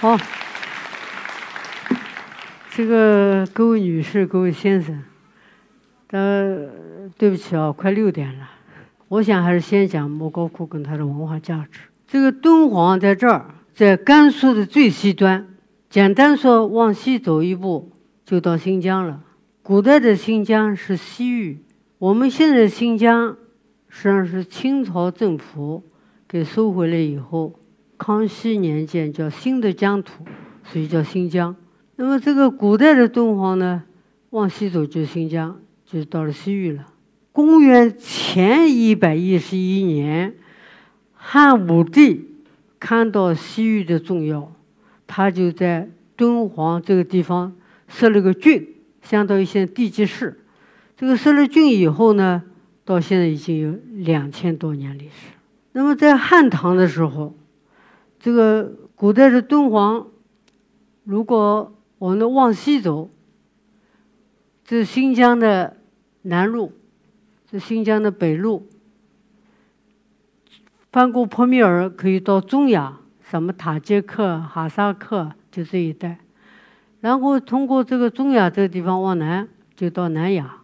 [0.00, 0.16] 好，
[2.70, 5.02] 这个各位女士、各位先生，
[6.12, 6.70] 呃，
[7.18, 8.48] 对不起啊，快六点了，
[9.08, 11.80] 我想还是先讲莫高窟跟它的文化价值。
[12.06, 15.46] 这个敦煌在这儿，在甘肃的最西端，
[15.90, 17.92] 简单说，往西走一步
[18.24, 19.20] 就到新疆了。
[19.62, 21.62] 古代的新疆是西域，
[21.98, 23.36] 我们现在的新疆
[23.90, 25.84] 实际上是清朝政府
[26.26, 27.59] 给收回来以后。
[28.00, 30.24] 康熙年间叫新的疆土，
[30.64, 31.54] 所以叫新疆。
[31.96, 33.82] 那么这个古代的敦煌呢，
[34.30, 36.86] 往西走就是新疆，就到了西域了。
[37.30, 40.34] 公元前一百一十一年，
[41.12, 42.26] 汉武帝
[42.78, 44.50] 看到西域的重要，
[45.06, 47.54] 他就在敦煌这个地方
[47.86, 48.66] 设了个郡，
[49.02, 50.40] 相当于现在地级市。
[50.96, 52.44] 这个设了郡以后呢，
[52.86, 55.34] 到现在已经有两千多年历史。
[55.72, 57.34] 那么在汉唐的时候。
[58.20, 60.06] 这个古代的敦煌，
[61.04, 63.08] 如果我们往西走，
[64.62, 65.78] 这是新疆的
[66.22, 66.72] 南路，
[67.50, 68.68] 这新疆的北路，
[70.92, 76.20] 翻过坡米尔可以到中亚，什么塔吉克、哈萨克就这一带，
[77.00, 80.58] 然后通过这个中亚这个地方往南，就到南亚，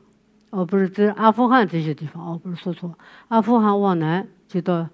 [0.50, 4.86] 哦，不是，这是阿富汗这些地方，哦，不是说错，阿富汗往南就到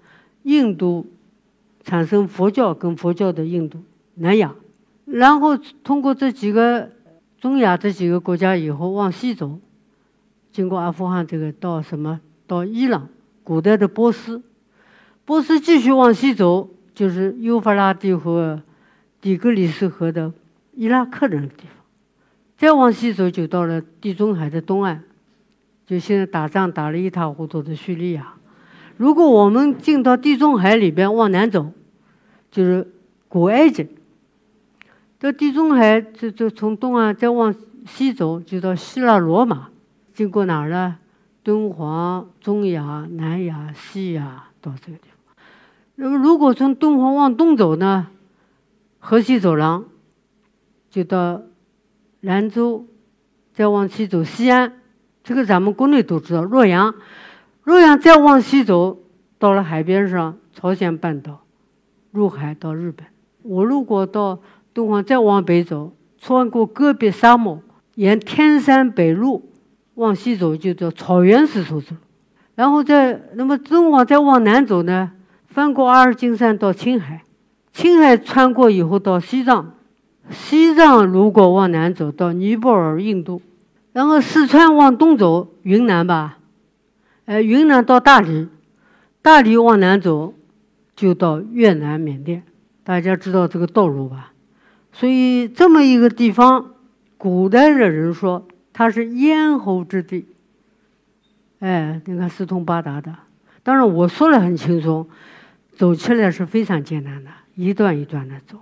[0.43, 1.05] 印度。
[1.83, 3.83] 产生佛教跟佛教的印度、
[4.15, 4.55] 南亚，
[5.05, 6.89] 然后通过这几个
[7.39, 9.59] 中亚这几个国家以后往西走，
[10.51, 12.21] 经过阿富汗这个到什么？
[12.47, 13.09] 到伊朗，
[13.43, 14.41] 古代的波斯，
[15.25, 18.61] 波斯继续往西走就是幼发拉底和
[19.19, 20.33] 底格里斯河的
[20.73, 21.85] 伊拉克人的地方，
[22.57, 25.03] 再往西走就到了地中海的东岸，
[25.85, 28.32] 就现在打仗打了一塌糊涂的叙利亚。
[28.97, 31.71] 如果我们进到地中海里边往南走，
[32.51, 32.91] 就是
[33.27, 33.87] 古埃及。
[35.19, 37.53] 到地中海，就就从东岸再往
[37.85, 39.69] 西走，就到希腊罗马，
[40.13, 40.97] 经过哪儿呢？
[41.43, 45.35] 敦煌、中亚、南亚、西亚，到这个地方。
[45.95, 48.07] 那么，如果从敦煌往东走呢？
[48.99, 49.85] 河西走廊，
[50.89, 51.41] 就到
[52.21, 52.85] 兰州，
[53.53, 54.79] 再往西走西安，
[55.23, 56.95] 这个咱们国内都知道，洛阳。
[57.63, 58.99] 洛阳再往西走，
[59.39, 61.43] 到了海边上，朝鲜半岛，
[62.11, 63.05] 入海到日本。
[63.41, 64.39] 我如果到
[64.73, 67.61] 敦煌再往北走，穿过戈壁沙漠，
[67.95, 69.49] 沿天山北路
[69.95, 71.99] 往西走，就叫草原丝绸之路。
[72.55, 75.11] 然后再那么敦煌再往南走呢，
[75.47, 77.23] 翻过阿尔金山到青海，
[77.71, 79.73] 青海穿过以后到西藏，
[80.29, 83.41] 西藏如果往南走到尼泊尔、印度，
[83.93, 86.39] 然后四川往东走，云南吧。
[87.25, 88.49] 哎，云南到大理，
[89.21, 90.33] 大理往南走，
[90.93, 92.43] 就到越南、缅甸。
[92.83, 94.33] 大家知道这个道路吧？
[94.91, 96.73] 所以这么一个地方，
[97.17, 100.25] 古代的人说它是咽喉之地。
[101.59, 103.15] 哎，你看四通八达的。
[103.63, 105.07] 当然我说的很轻松，
[105.77, 108.59] 走起来是非常艰难的，一段一段的走，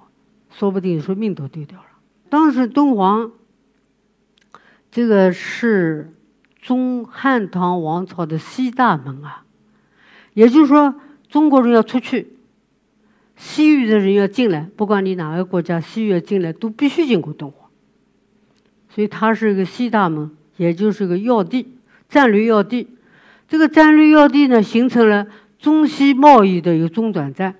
[0.51, 1.85] 说不定说命都丢掉了。
[2.29, 3.31] 当时敦煌，
[4.91, 6.13] 这个是。
[6.61, 9.43] 中汉唐王朝的西大门啊，
[10.35, 10.93] 也就是说，
[11.27, 12.35] 中国人要出去，
[13.35, 17.67] 西域的人要进来，不管你哪个国家，西域要进来都必须经过敦煌，
[18.89, 21.75] 所以它是一个西大门，也就是个要地，
[22.07, 22.87] 战略要地。
[23.47, 25.25] 这个战略要地呢，形成了
[25.57, 27.55] 中西贸易的一个中转站，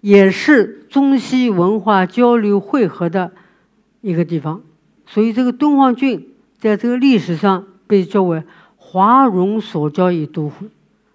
[0.00, 3.32] 也是中西文化交流汇合的
[4.00, 4.62] 一个地方。
[5.04, 7.66] 所以，这个敦煌郡在这个历史上。
[7.90, 8.40] 被叫为
[8.76, 10.68] 华容所交易都会，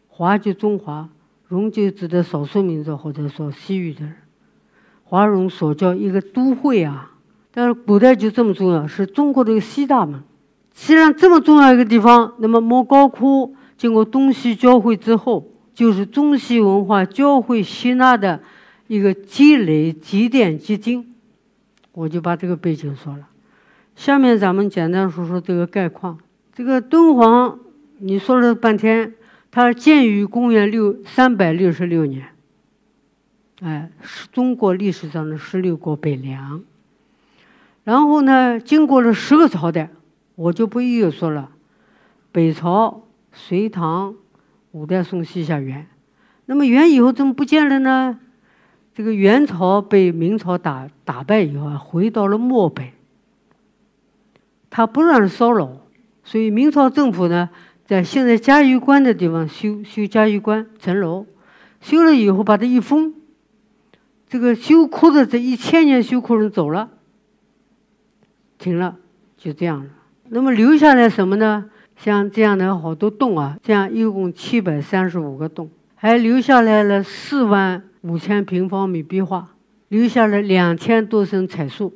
[0.09, 1.07] 华就中华，
[1.47, 4.15] 容就指的少数民族或者说西域的人，
[5.05, 7.13] 华容所交一个都会啊。
[7.53, 10.21] 但是古代就这么重要，是中国的一个西大门。
[10.71, 18.41] 既然这么重要一个地方，那么莫高窟经过东西交汇之后，就是中西文化交汇吸纳的
[18.87, 21.15] 一个积累积淀结晶。
[21.93, 23.29] 我就把这个背景说了。
[23.95, 26.19] 下面咱们简单说说这个概况。
[26.55, 27.59] 这个敦煌，
[27.97, 29.13] 你说了半天，
[29.51, 32.29] 它建于公元六三百六十六年，
[33.59, 36.63] 哎，是中国历史上的十六国北凉。
[37.83, 39.89] 然后呢，经过了十个朝代，
[40.35, 41.51] 我就不一一说了。
[42.31, 43.03] 北朝、
[43.33, 44.15] 隋唐、
[44.71, 45.87] 五代、宋、西夏、元，
[46.45, 48.17] 那么元以后怎么不见了呢？
[48.93, 52.93] 这个元朝被明朝打打败以后啊，回到了漠北，
[54.69, 55.81] 他不让骚扰。
[56.25, 57.49] 所以明朝政府呢，
[57.85, 61.27] 在现在嘉峪关的地方修修嘉峪关城楼，
[61.79, 63.13] 修了以后把它一封，
[64.27, 66.89] 这个修窟的这一千年修窟人走了，
[68.57, 68.97] 停了，
[69.37, 69.89] 就这样了。
[70.29, 71.69] 那么留下来什么呢？
[71.95, 79.49] 像这样的好多洞啊，这样一共七百三十五个洞，还留下来了四万五千平方米壁画，
[79.89, 81.93] 留下了两千多身彩塑，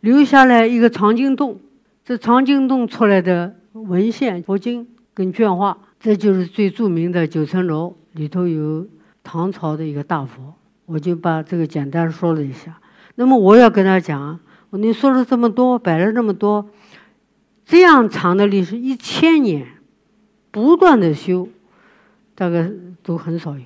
[0.00, 1.58] 留下来一个藏经洞。
[2.04, 8.86] 这藏经洞出来的文献、佛经跟卷画，这就是最著名的九层楼里头有
[9.22, 10.54] 唐朝的一个大佛。
[10.86, 12.80] 我就把这个简单说了一下。
[13.14, 16.68] 那么我要跟他讲，你说了这么多，摆了这么多。
[17.64, 19.68] 这样长的历史，一千年，
[20.50, 21.48] 不断的修，
[22.34, 22.68] 大概
[23.04, 23.64] 都很少有。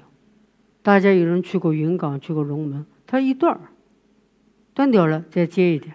[0.82, 3.60] 大家有人去过云冈，去过龙门，它一段儿
[4.74, 5.94] 断掉了，再接一点，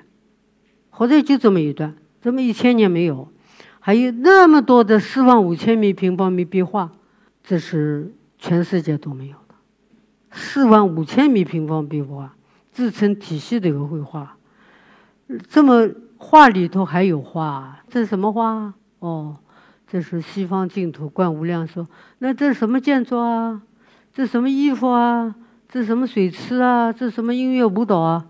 [0.90, 3.28] 或者就这么一段，这么一千年没有。
[3.80, 6.92] 还有那么多的四万五千米平方米壁画，
[7.44, 9.56] 这是全世界都没有的。
[10.32, 12.36] 四万五千米平方壁画，
[12.72, 14.38] 自成体系的一个绘画，
[15.48, 15.90] 这么。
[16.22, 18.74] 画里头还有画，这是什么画？
[19.00, 19.38] 哦，
[19.88, 21.88] 这是西方净土观无量寿。
[22.18, 23.62] 那这是什么建筑啊？
[24.14, 25.34] 这什么衣服啊？
[25.70, 26.92] 这什么水池啊？
[26.92, 28.26] 这什么音乐舞蹈啊？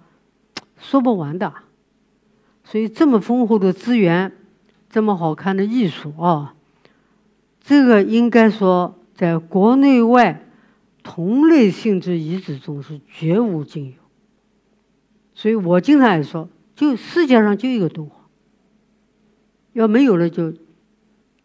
[0.77, 1.51] 说不完的。
[2.69, 4.31] 所以这么丰厚的资源，
[4.89, 6.53] 这么好看的艺术啊，
[7.61, 10.45] 这个应该说在国内外
[11.01, 13.93] 同类性质遗址中是绝无仅有。
[15.33, 16.47] 所以我经常也说。
[16.75, 18.17] 就世界上就一个敦煌，
[19.73, 20.53] 要没有了就，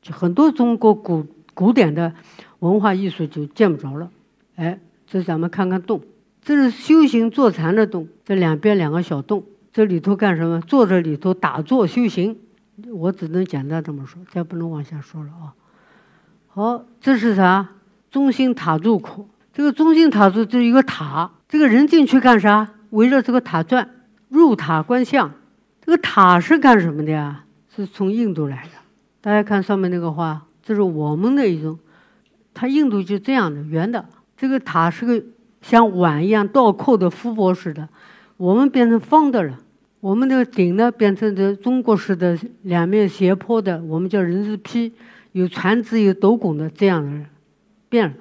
[0.01, 2.15] 就很多中国古古典的
[2.61, 4.13] 文化艺术就见不着了。
[4.55, 4.79] 哎，
[5.09, 6.03] 这咱们看看洞，
[6.41, 9.43] 这是修行坐禅的洞，这两边两个小洞，
[9.75, 10.61] 这里头干什么？
[10.61, 12.39] 坐这里头打坐修行。
[12.93, 15.53] 我只能简单这么说，再不能往下说了啊。
[16.47, 17.71] 好，这是啥？
[18.09, 19.29] 中心塔入口。
[19.53, 22.69] 这个中心塔柱就是一个塔，这个人进去干啥？
[22.91, 23.91] 围着这个塔转。
[24.29, 25.33] 入塔观相，
[25.81, 27.45] 这个塔是干什么的呀？
[27.75, 28.71] 是从印度来的。
[29.21, 31.77] 大家看上面那个画，这是我们的一种，
[32.53, 34.05] 它印度就这样的圆的。
[34.37, 35.21] 这个塔是个
[35.63, 37.89] 像碗一样倒扣的覆钵似的，
[38.37, 39.59] 我们变成方的了。
[40.05, 44.93] 我们的顶呢变成这中国式的两面斜坡的，我们叫人字梯，
[45.33, 47.25] 有船只有斗拱的这样的
[47.89, 48.15] 变了。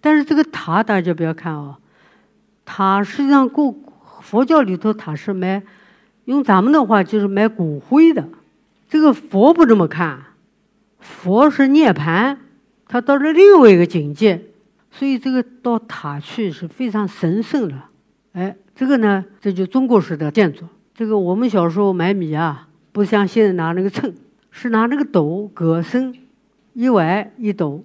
[0.00, 1.78] 但是这个塔大家不要看哦，
[2.64, 3.74] 塔实际上过。
[4.20, 5.64] 佛教里头塔是埋，
[6.26, 8.28] 用咱们的话就是埋骨灰的。
[8.88, 10.22] 这个佛不这么看，
[11.00, 12.36] 佛是涅槃，
[12.86, 14.40] 他到了另外一个境界，
[14.92, 17.74] 所以这个到塔去是非常神圣的。
[18.32, 20.64] 哎，这个呢，这就中国式的建筑。
[20.94, 24.14] 这个我们小时候买米啊，不像现在拿那个秤，
[24.50, 26.14] 是拿那个斗，葛升
[26.72, 27.84] 一崴一斗，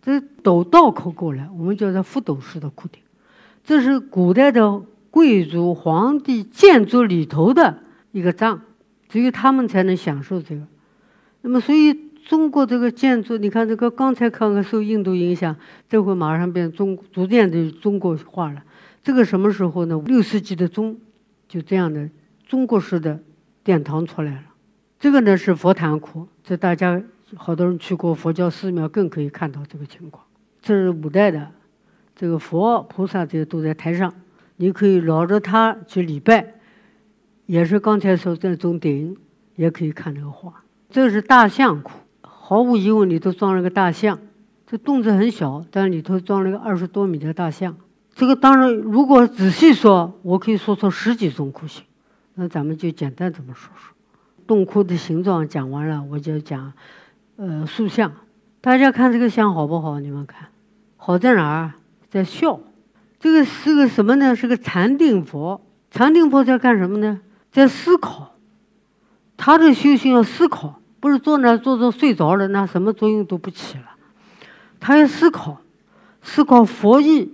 [0.00, 3.02] 这斗倒扣过来，我们叫做覆斗式的固定。
[3.64, 4.82] 这是古代的。
[5.12, 7.80] 贵族皇帝建筑里头的
[8.12, 8.62] 一个账，
[9.10, 10.62] 只有他们才能享受这个。
[11.42, 11.92] 那么，所以
[12.24, 15.54] 中国这个建筑，你看这个刚才看看受印度影响，
[15.86, 18.62] 这会马上变中，逐渐的中国化了。
[19.02, 20.02] 这个什么时候呢？
[20.06, 20.96] 六世纪的中，
[21.52, 22.08] 就这样的
[22.46, 23.20] 中国式的
[23.62, 24.44] 殿堂出来了。
[24.98, 27.02] 这个呢是佛坛窟，这大家
[27.34, 30.24] 好多人去过佛教寺庙，更可以看到这个情况。
[30.62, 31.50] 这是五代的，
[32.16, 34.14] 这个佛菩萨这些都在台上。
[34.56, 36.54] 你可以绕着它去礼拜，
[37.44, 39.14] 也是刚才说这种顶，
[39.56, 40.64] 也可以看这个画。
[40.88, 44.18] 这是大象窟，毫无疑问里头装了个大象。
[44.66, 47.76] 这洞子很小，但里头装了个二十多米的大象。
[48.14, 51.84] 这个当然，如果仔细说，我可以说出十几种窟形。
[52.34, 53.94] 那咱们就简单这么说说。
[54.46, 56.72] 洞窟的形状讲完了，我就讲，
[57.36, 58.12] 呃，塑像。
[58.60, 59.98] 大家看这个像好不好？
[60.00, 60.48] 你们看，
[60.96, 61.72] 好在哪儿？
[62.10, 62.60] 在笑。
[63.18, 64.36] 这个是个什么呢？
[64.36, 65.60] 是个禅定佛。
[65.90, 67.20] 禅定佛在干什么呢？
[67.50, 68.34] 在思考。
[69.36, 73.84] 他的修行要思考，不是坐那坐着睡着了，那什么作用都不起了。
[74.78, 75.60] 他要思考，
[76.22, 77.32] 思考佛意、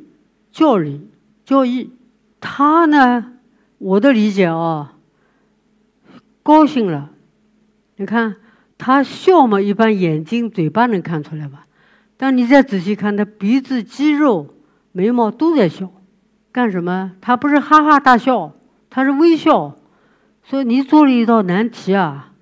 [0.59, 1.09] 教理、
[1.45, 1.93] 教义。
[2.41, 3.35] 他呢，
[3.79, 4.95] 我的理解啊，
[6.43, 7.11] 高兴了。
[7.95, 8.35] 你看
[8.77, 11.67] 他笑嘛，一般眼睛、嘴巴能看出来吧？
[12.17, 14.53] 但你再仔细看，他鼻子肌肉。
[14.91, 15.93] 眉毛都在笑，
[16.51, 17.13] 干什么？
[17.21, 18.57] 他不是哈哈大笑，
[18.91, 19.77] 他是微笑。
[20.43, 22.33] 说你做了一道难题啊，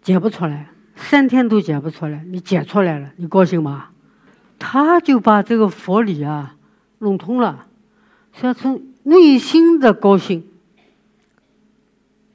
[0.00, 3.88] 解不出来，三天都解不出来，你解出来了，你高兴吗？
[4.58, 6.55] 他就把这个佛理啊
[6.98, 7.66] 弄通了，
[8.32, 10.44] 是要从内心的高兴。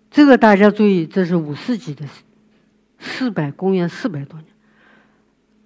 [0.10, 2.24] 这个大家注意，这是五世纪的事，
[3.00, 4.48] 四百公元四百多年。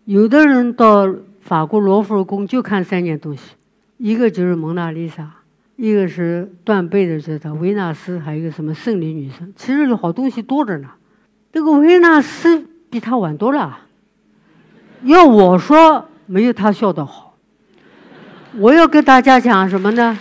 [0.05, 3.55] 有的人到法国罗浮宫就看三件东西。
[3.97, 5.31] 一个就是蒙娜丽莎，
[5.77, 9.51] 一个是断背的这个维纳斯，还有一个什么胜利女神。
[9.55, 10.89] 其实有好东西多着呢。
[11.51, 13.79] 这个维纳斯比他晚多了。
[15.03, 17.24] 要我说，没有他笑得好。
[18.57, 20.17] 我要跟大家讲什么呢？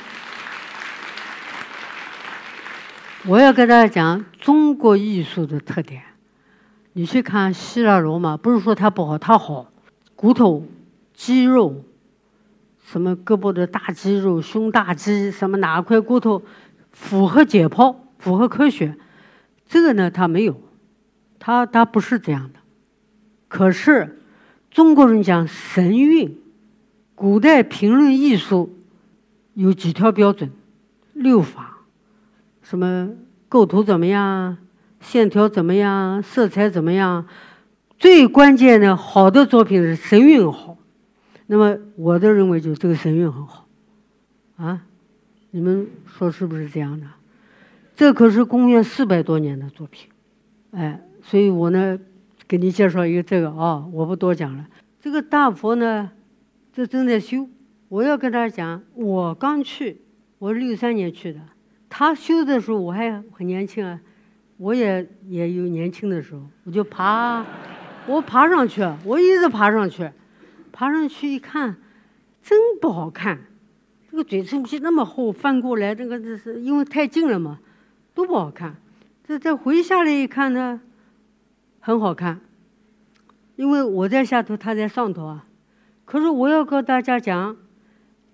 [3.27, 6.03] 我要跟大家讲中国艺术的特点。
[6.95, 9.71] 你去看希腊罗马，不是说它不好，它好，
[10.17, 10.67] 骨头、
[11.13, 11.85] 肌肉，
[12.85, 16.43] 什么胳膊的大肌肉、胸大肌，什么哪块骨头
[16.91, 18.97] 符合解剖、符合科学，
[19.69, 20.61] 这个呢它没有，
[21.39, 22.59] 它它不是这样的。
[23.47, 24.21] 可是
[24.73, 26.37] 中国人讲神韵，
[27.15, 28.77] 古代评论艺术
[29.55, 30.51] 有几条标准，
[31.13, 31.79] 六法，
[32.63, 33.11] 什么
[33.49, 34.59] 构图怎么样？
[35.01, 36.23] 线条怎么样？
[36.23, 37.27] 色彩怎么样？
[37.99, 40.77] 最关键的，好的作品是神韵好。
[41.47, 43.69] 那么，我的认为就这个神韵很好，
[44.57, 44.83] 啊，
[45.51, 47.07] 你们说是不是这样的？
[47.95, 50.09] 这可是公元四百多年的作品，
[50.73, 51.99] 哎，所以我呢，
[52.49, 54.67] 给你介绍一个这个啊，我不多讲了。
[55.01, 56.11] 这个大佛呢，
[56.75, 57.49] 这正在修。
[57.89, 60.01] 我要跟大家讲，我刚去，
[60.41, 61.39] 我六三年去的，
[61.89, 64.01] 他修的时候我还很年轻啊。
[64.57, 67.47] 我也也有年轻的时候，我就爬，
[68.09, 70.11] 我爬上去，我一直爬上去，
[70.73, 71.77] 爬上去一看，
[72.43, 73.39] 真不好看，
[74.11, 77.61] 这个嘴唇皮那么厚，翻过来，这个这是因为太近了嘛，
[78.15, 78.75] 都不好看。
[79.23, 80.81] 这再回下来一看呢，
[81.79, 82.41] 很好看，
[83.55, 85.47] 因为我在下头，他在上头啊。
[86.05, 87.57] 可是我要跟大家讲，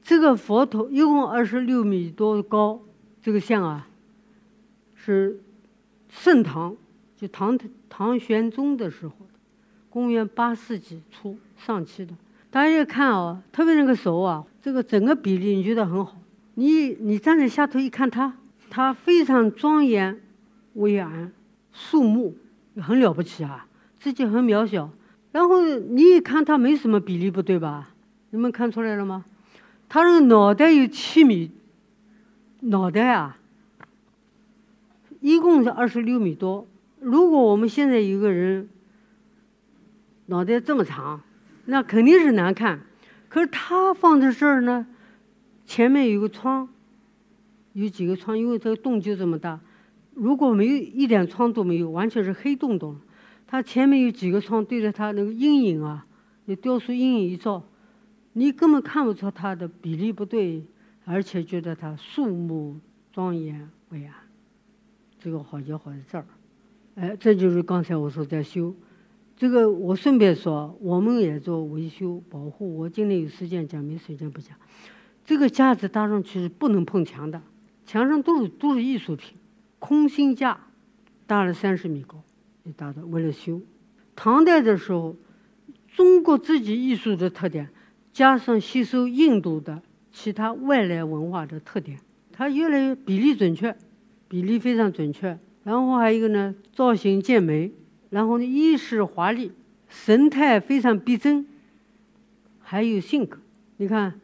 [0.03, 2.81] 这个佛头一共二十六米多高，
[3.23, 3.89] 这个像啊，
[4.95, 5.41] 是。
[6.13, 6.77] 盛唐，
[7.17, 7.57] 就唐
[7.89, 9.15] 唐玄宗的时候，
[9.89, 12.13] 公元八世纪初上期的。
[12.51, 16.21] 大家看哦，特别那个手啊，这个整个比例你觉得很好。
[16.55, 18.37] 你你站在下头一看它，
[18.69, 20.21] 它非常庄严、
[20.75, 21.31] 巍然、
[21.73, 22.37] 肃穆，
[22.79, 23.69] 很了不起啊，
[24.01, 24.91] 自己很渺小。
[25.33, 27.91] 然后你一看它没什么比例不对吧？
[28.31, 29.25] 你们看出来了吗？
[29.89, 31.51] 它这个脑袋有七米，
[32.61, 33.37] 脑袋啊。
[35.21, 36.67] 一共是二十六米多。
[36.99, 38.69] 如果我们现在有个人
[40.27, 41.21] 脑袋这么长，
[41.67, 42.81] 那肯定是难看。
[43.29, 44.87] 可是他放在这儿呢，
[45.67, 46.69] 前面有个窗，
[47.75, 49.61] 有几个窗，因为这个洞就这么大。
[50.15, 52.97] 如果没有一点窗都没有，完全是黑洞洞。
[53.51, 56.07] 他前面有几个窗对着他那个阴影啊，
[56.45, 57.65] 那雕塑阴影一照，
[58.35, 60.65] 你根本看不出他的比例不对，
[61.05, 62.79] 而且觉得他肃穆
[63.13, 64.15] 庄严伟岸。
[65.19, 66.25] 这个好就好在这儿，
[66.95, 68.73] 哎，这就是刚才我说在修。
[69.37, 72.77] 这个我顺便说，我们也做维修保护。
[72.77, 74.57] 我今天有时间讲，没时间不讲。
[75.25, 77.43] 这个架子搭上去是不能碰墙的，
[77.85, 79.37] 墙上都是都是艺术品，
[79.81, 80.57] 空心架，
[81.27, 82.23] 搭了三十米高，
[82.65, 83.61] 就搭的为了修。
[84.15, 85.17] 唐代的时候，
[85.89, 87.69] 中国自己艺术的特点，
[88.13, 91.99] 加上吸收印度的其他外来文化的特点，
[92.33, 93.77] 它越来越比例准确。
[94.29, 97.73] 比例非常准确，然后还有一个呢，造型健美，
[98.11, 99.51] 然后呢，衣饰华丽，
[99.89, 101.45] 神态非常逼真，
[102.61, 103.39] 还有性格。
[103.79, 104.21] 你看，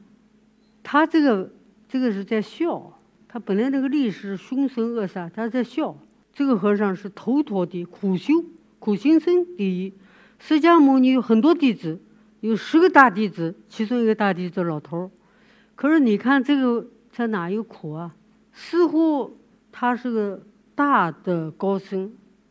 [0.85, 1.51] 他这个
[1.89, 5.99] 这个是在笑，他本来那个历史凶神恶煞，他在笑。
[6.37, 8.45] 这个和尚是头陀的苦修
[8.79, 9.95] 苦行僧第一，
[10.39, 11.99] 释迦牟尼有很多弟子，
[12.41, 15.11] 有十个大弟子，其中一个大弟子老头儿。
[15.75, 18.15] 可是你看这个他哪有苦啊？
[18.53, 19.39] 似乎。
[19.79, 20.43] 他是个
[20.75, 22.11] 大的高僧，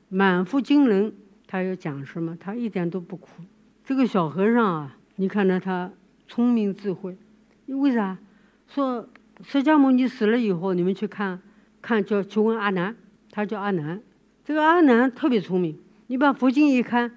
[0.09, 1.11] 满腹经纶，
[1.47, 2.37] 他要讲什么？
[2.39, 3.41] 他一点都不苦。
[3.83, 5.91] 这个小和尚啊，你看到他
[6.27, 7.17] 聪明智慧，
[7.65, 8.19] 为啥？
[8.67, 9.09] 说
[9.43, 11.41] 释迦牟尼死了以后，你们去看，
[11.81, 12.95] 看叫去问阿难，
[13.35, 14.01] 他叫阿难。
[14.45, 15.77] 这个阿难特别聪明，
[16.07, 17.11] 你把佛经一看，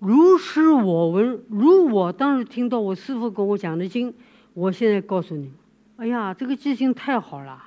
[0.00, 4.12] 如是我闻，如我当时听到我师父跟我讲的经，
[4.52, 5.50] 我现在告诉你，
[5.96, 7.58] 哎呀，这个记性太好了。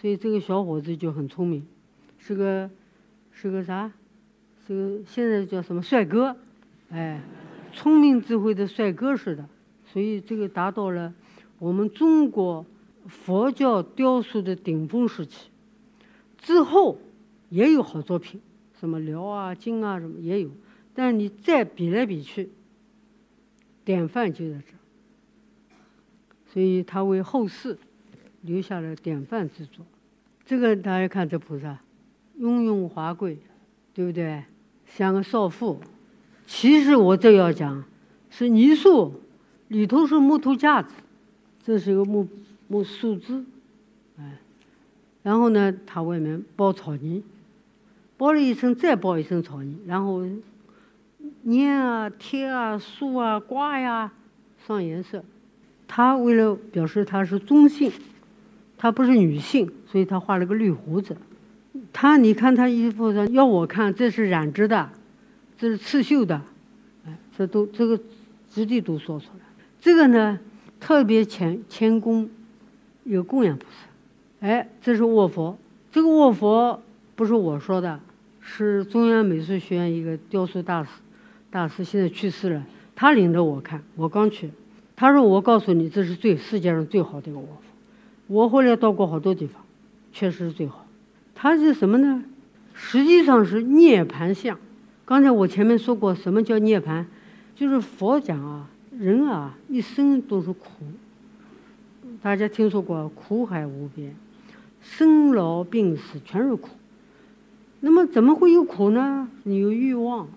[0.00, 1.66] 所以这个小伙子就很聪明，
[2.18, 2.70] 是个
[3.32, 3.90] 是个啥？
[4.64, 6.36] 是个现在叫什么帅哥？
[6.90, 7.20] 哎，
[7.72, 9.44] 聪明智慧的帅哥似的。
[9.92, 11.12] 所以这个达到了
[11.58, 12.64] 我们中国
[13.08, 15.48] 佛教雕塑的顶峰时期。
[16.38, 16.96] 之后
[17.50, 18.40] 也有好作品，
[18.80, 20.50] 什么辽啊、金啊什么也有，
[20.94, 22.48] 但你再比来比去，
[23.84, 24.72] 典范就在这。
[26.52, 27.78] 所以他为后世。
[28.42, 29.84] 留下了典范之作，
[30.46, 31.78] 这个大家看这菩萨，
[32.38, 33.36] 雍容华贵，
[33.92, 34.42] 对不对？
[34.86, 35.78] 像个少妇。
[36.46, 37.84] 其实我这要讲，
[38.30, 39.12] 是泥塑，
[39.68, 40.94] 里头是木头架子，
[41.62, 42.26] 这是一个木
[42.66, 43.44] 木树枝，
[44.16, 44.38] 哎，
[45.22, 47.22] 然后呢，它外面包草泥，
[48.20, 50.22] 包了一层再包一层草泥，然后
[51.46, 54.12] 粘啊、贴啊、塑啊、挂呀，
[54.66, 55.24] 上颜色。
[55.88, 57.90] 他为了表示他是中性，
[58.76, 61.16] 他不是女性，所以他画了个绿胡子。
[61.94, 64.90] 他你看他衣服上，要我看这是染织的，
[65.56, 66.42] 这是刺绣的，
[67.06, 67.98] 哎，这都这个
[68.50, 69.40] 质地都说出来。
[69.80, 70.38] 这个呢，
[70.78, 72.28] 特别谦谦恭，
[73.04, 74.46] 有供养菩萨。
[74.46, 75.56] 哎，这是卧佛，
[75.90, 76.82] 这个卧佛
[77.16, 77.98] 不是我说的，
[78.52, 80.90] 是中央美术学院一个雕塑大师，
[81.52, 82.66] 大师现在去世了，
[82.96, 84.50] 他领着我看，我刚去，
[84.96, 87.62] 他说我告诉你，这是最世界上最好的一个卧佛。
[88.26, 89.62] 我后来到过好多地方，
[90.12, 90.84] 确实是最好。
[91.32, 92.24] 它是什么呢？
[92.74, 94.58] 实际上是涅盘像。
[95.04, 97.06] 刚才我前面说过，什么叫涅盘？
[97.54, 100.66] 就是佛讲啊，人啊一生都是苦。
[102.20, 104.12] 大家听说过苦海无边，
[104.82, 106.70] 生老病死全是苦。
[107.80, 109.28] 那么怎么会有苦呢？
[109.44, 110.28] 你有欲望。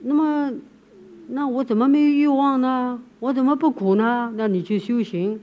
[0.00, 0.52] 那么，
[1.28, 3.00] 那我怎么没有欲望呢？
[3.20, 4.32] 我怎么不苦呢？
[4.36, 5.40] 那你去修行。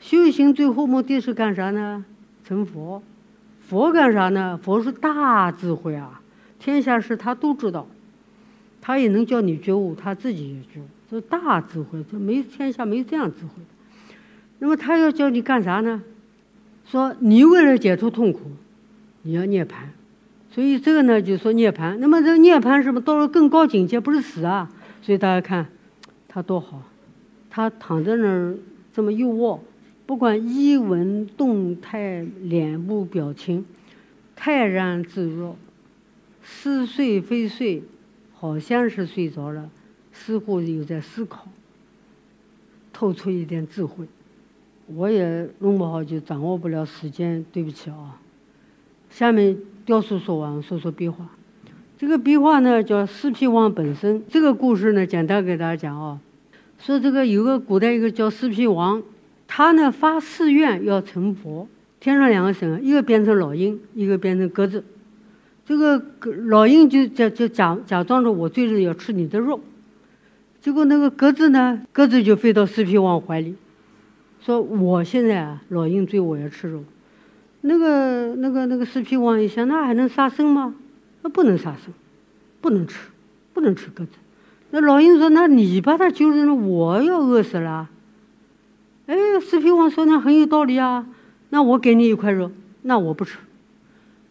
[0.00, 2.04] 修行最后目的是干啥呢？
[2.44, 3.02] 成佛。
[3.60, 4.58] 佛干啥呢？
[4.62, 6.22] 佛是大智慧啊，
[6.58, 7.86] 天下事他都知道，
[8.80, 13.62] 他也能叫你觉悟，他自己也觉悟，这大智慧，这没天下没这样智慧。
[14.60, 16.02] 那么他要叫你干啥呢？
[16.86, 18.40] 说你为了解除痛苦，
[19.22, 19.74] 你要涅槃，
[20.50, 21.96] 所以这个呢就说涅槃。
[21.98, 23.98] 那么这涅槃是不是到了更高境界？
[24.00, 24.70] 不是死啊？
[25.02, 25.66] 所以大家看
[26.26, 26.82] 他多好，
[27.50, 28.56] 他躺在那儿
[28.92, 29.62] 这么一卧。
[30.06, 33.66] 不管衣纹动态、脸部表情，
[34.34, 35.54] 泰然自若，
[36.42, 37.82] 似睡非睡，
[38.32, 39.68] 好像是睡着了，
[40.12, 41.46] 似乎有在思考，
[42.90, 44.06] 透出一点智慧。
[44.86, 48.18] 我也弄不好就掌握不了时间，对不起啊。
[49.18, 51.28] 下面雕塑说完，说说壁画。
[51.98, 54.22] 这个壁画呢叫四皮王本身。
[54.28, 56.20] 这个故事呢简单给大家讲啊，
[56.78, 59.02] 说这个有个古代一个叫四皮王。
[59.48, 61.66] 他呢发誓愿要成佛，
[61.98, 64.84] 天上两个神，一个变成老鹰，一个变成鸽子。
[65.66, 66.00] 这个
[66.46, 69.58] 老鹰就假就假假装着我这日要吃你的肉，
[70.60, 73.56] 结果那个鸽子呢，鸽子就飞到四皮王怀里，
[74.40, 76.84] 说我现在啊，老鹰追我要吃肉。
[77.60, 80.74] 那个那个那个四皮王一想，那还能杀生吗？
[81.22, 81.92] 那不能杀生，
[82.60, 83.10] 不能吃，
[83.52, 84.12] 不能吃鸽子。
[84.70, 87.88] 那老鹰说，那你把它救了，我要饿死了。
[89.06, 91.06] 哎，四皮王说那很有道理啊，
[91.48, 93.38] 那我给你一块肉，那我不吃，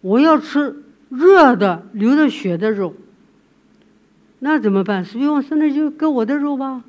[0.01, 2.93] 我要吃热的流着血的肉。
[4.39, 5.03] 那怎么办？
[5.03, 6.83] 四皮王说那就割我的肉吧。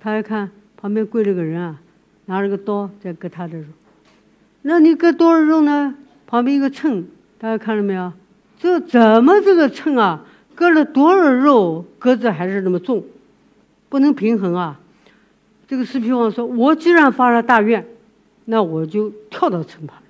[0.00, 1.80] 他一看旁边跪了个人啊，
[2.26, 3.66] 拿了个刀在割他的肉。
[4.62, 5.94] 那你割多少肉呢？
[6.26, 7.06] 旁边一个秤，
[7.38, 8.12] 大家看到没有？
[8.58, 10.24] 这怎么这个秤啊？
[10.54, 13.04] 割了多少肉，鸽子还是那么重，
[13.88, 14.80] 不能平衡啊。
[15.68, 17.86] 这个四皮王说：“我既然发了大愿，
[18.46, 20.02] 那我就跳到城旁。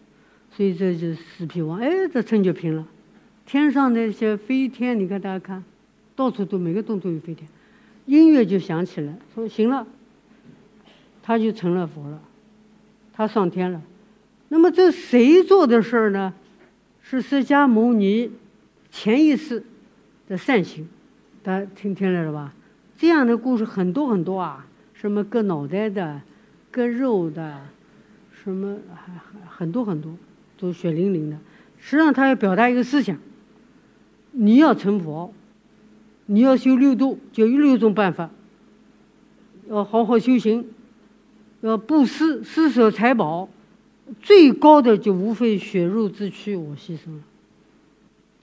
[0.51, 1.79] 所以这就是四皮王。
[1.81, 2.87] 哎，这秤就平了。
[3.45, 5.63] 天上那些飞天，你看大家看，
[6.17, 7.49] 到处都每个洞都有飞天。
[8.07, 9.87] 音乐就响起来，说行了，
[11.23, 12.19] 他就成了佛了，
[13.13, 13.83] 他上天了。
[14.49, 16.35] 那么这谁做的事儿呢？
[17.03, 18.31] 是释迦牟尼
[18.91, 19.65] 前一世
[20.27, 20.89] 的善行。
[21.43, 22.55] 大家听听来了吧？
[22.97, 26.21] 这样的故事很多很多啊。”什么割脑袋的，
[26.73, 27.61] 割肉的，
[28.33, 30.13] 什么还还很多很多，
[30.59, 31.37] 都血淋淋的。
[31.79, 33.17] 实际上，他要表达一个思想：
[34.33, 35.33] 你要成佛，
[36.27, 38.29] 你要修六度，就有六种办法。
[39.69, 40.69] 要好好修行，
[41.61, 43.49] 要布施，施舍财宝，
[44.23, 47.23] 最高的就无非血肉之躯，我牺牲了，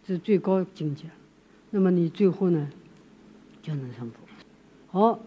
[0.06, 1.06] 这是最高境界。
[1.71, 2.69] 那么你最后呢，
[3.62, 4.17] 就能成佛。
[4.88, 5.19] 好。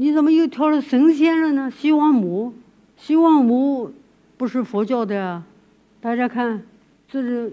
[0.00, 1.68] 你怎么又跳了神仙了呢？
[1.68, 2.54] 西王母，
[2.96, 3.92] 西王母
[4.36, 5.44] 不是佛教的啊！
[6.00, 6.62] 大家看，
[7.08, 7.52] 这是，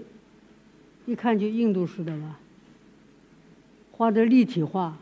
[1.06, 2.38] 一看就印度式的吧？
[3.90, 4.96] 画的立体画，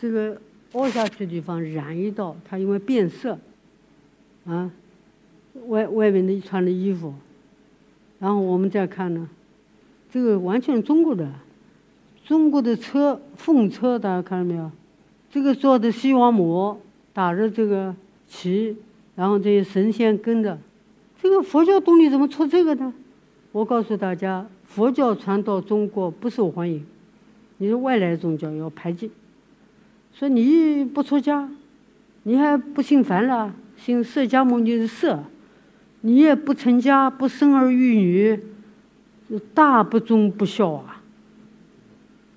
[0.00, 0.40] 这个
[0.74, 3.36] 凹下去的地方染一道，它因为变色，
[4.46, 4.70] 啊，
[5.66, 7.14] 外外面的穿的衣服，
[8.18, 9.28] 然后我们再看呢，
[10.10, 11.28] 这个完全中国的，
[12.24, 14.70] 中国的车凤车，大家看到没有？
[15.30, 16.80] 这个做的西王母
[17.12, 17.94] 打着这个
[18.26, 18.76] 旗，
[19.14, 20.58] 然后这些神仙跟着，
[21.20, 22.92] 这个佛教东西怎么出这个呢？
[23.52, 26.84] 我告诉大家，佛教传到中国不受欢迎，
[27.58, 29.10] 你是外来宗教要排挤，
[30.12, 31.48] 说你不出家，
[32.22, 35.16] 你还不姓樊了，信释迦牟尼的释，
[36.02, 38.40] 你也不成家，不生儿育女，
[39.52, 41.02] 大不忠不孝啊，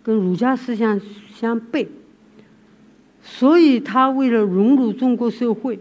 [0.03, 0.99] 跟儒家思想
[1.33, 1.87] 相悖。
[3.21, 5.79] 所以他为了融入中国社会，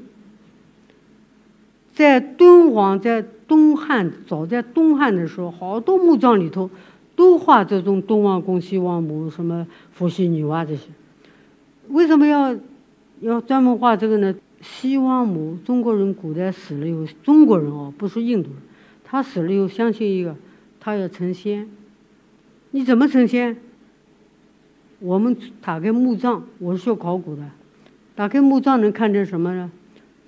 [1.92, 6.71] 在敦煌，在东汉，早在东汉的时候，好多墓葬里头
[7.16, 10.88] 都画这种东王公、西王母、什么伏羲、女娲这些。
[11.88, 12.57] 为什么要
[13.21, 14.33] 要专门画这个呢？
[14.62, 18.59] 西王母，中国人古代死了以后，中国人哦，不是印度人，
[19.05, 20.37] 他死了以后相信一个，
[20.79, 21.68] 他要成仙。
[22.70, 23.57] 你怎么成仙？
[25.01, 27.42] 我们打开墓葬，我是学考古的，
[28.14, 29.70] 打开墓葬能看见什么呢？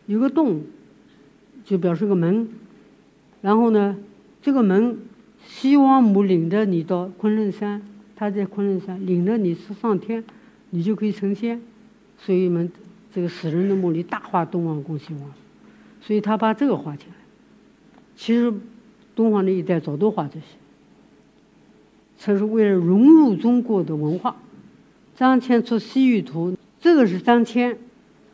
[0.07, 0.63] 有个洞，
[1.65, 2.49] 就表示个门。
[3.41, 3.97] 然后呢，
[4.43, 4.99] 这个门，
[5.47, 7.81] 西王母领着你到昆仑山，
[8.17, 10.25] 他在昆仑山领着你是上天，
[10.71, 11.63] 你就可以成仙。
[12.19, 12.71] 所以门
[13.15, 15.33] 这个死人的墓里大画东王公、西王，
[16.01, 17.15] 所以他把这个画起来。
[18.17, 18.53] 其实
[19.15, 20.47] 东方那一带早都画这些，
[22.19, 24.37] 这是为了融入中国的文化。
[25.17, 27.77] 张骞出西域图，这个是张骞，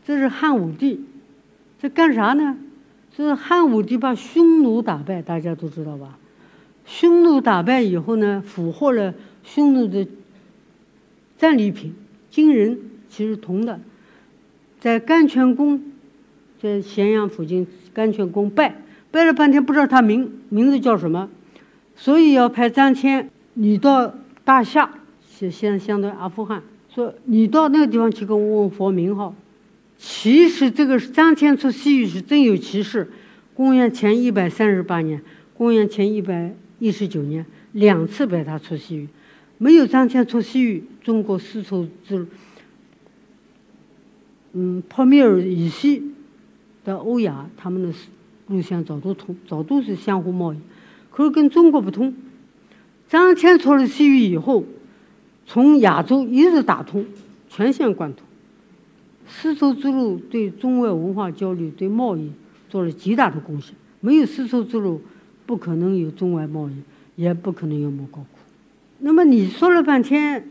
[0.02, 1.04] 这是汉武帝，
[1.78, 2.56] 这干啥呢？
[3.14, 6.18] 这是汉武帝把匈奴打败，大家都知道吧？
[6.86, 9.12] 匈奴打败以后呢，俘获了
[9.44, 10.08] 匈奴的
[11.36, 11.94] 战利品
[12.30, 12.78] 金人，
[13.10, 13.78] 其实铜的，
[14.80, 15.82] 在甘泉宫，
[16.60, 18.74] 在咸阳附近甘泉宫拜，
[19.10, 21.28] 拜了半天不知道他名名字叫什么，
[21.94, 24.14] 所以要派张骞，你到
[24.44, 24.90] 大夏。
[25.38, 26.62] 就现在相当于阿富汗，
[26.94, 29.34] 说你到那个地方去给我问佛名号。
[29.96, 33.10] 其实这个是张骞出西域是真有其事。
[33.54, 35.22] 公元前一百三十八年，
[35.54, 39.08] 公元前一百一十九年，两次派他出西域。
[39.56, 42.26] 没有张骞出西域，中国丝绸之路，
[44.52, 46.02] 嗯，帕米尔以西
[46.84, 47.96] 的欧亚，他们的
[48.48, 50.58] 路线早都通，早都是相互贸易。
[51.10, 52.14] 可是跟中国不通。
[53.08, 54.64] 张骞出了西域以后。
[55.46, 57.04] 从亚洲一直打通，
[57.48, 58.24] 全线贯通，
[59.26, 62.30] 丝绸之路对中外文化交流、对贸易
[62.68, 63.74] 做了极大的贡献。
[63.98, 65.02] 没有丝绸之路，
[65.46, 66.74] 不可能有中外贸易，
[67.16, 68.26] 也不可能有莫高窟。
[69.00, 70.48] 那么你说了半天，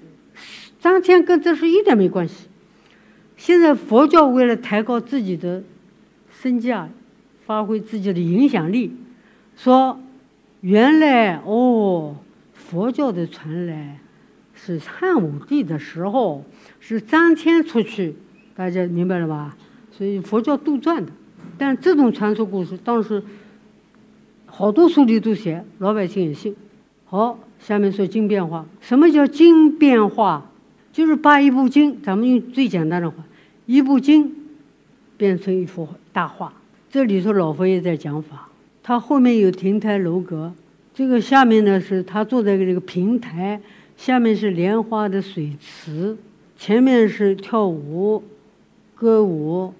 [0.81, 2.48] 张骞跟这是一点没关系。
[3.39, 5.63] 现在佛教为了抬高自己的
[6.29, 6.89] 身价，
[7.45, 8.91] 发挥自己的影响力，
[9.55, 9.97] 说
[10.59, 12.17] 原来哦，
[12.53, 13.97] 佛教的传来。
[14.61, 16.43] 是汉武帝的时候，
[16.81, 18.13] 是张骞出去，
[18.53, 19.55] 大家明白了吧？
[19.89, 21.09] 所以佛教杜撰的。
[21.57, 23.23] 但这种传说故事，当时
[24.45, 26.53] 好多书里都写，老百姓也信。
[27.05, 28.65] 好，下面说经变化。
[28.81, 30.48] 什么叫经变化？
[30.99, 33.23] 就是把一部经，咱们用最简单的话，
[33.65, 34.35] 一部经
[35.15, 36.51] 变成一幅大画。
[36.91, 38.49] 这里头老佛爷在讲法，
[38.83, 40.51] 他后面有亭台楼阁，
[40.93, 43.61] 这个下面呢是他坐在这个平台。
[43.95, 46.17] 下面是莲花的水池，
[46.57, 48.21] 前面是跳舞、
[48.93, 49.73] 歌舞，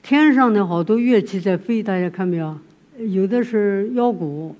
[0.00, 2.56] 天上的好多乐器在飞，大家看没有？
[3.00, 4.54] 有的是腰鼓，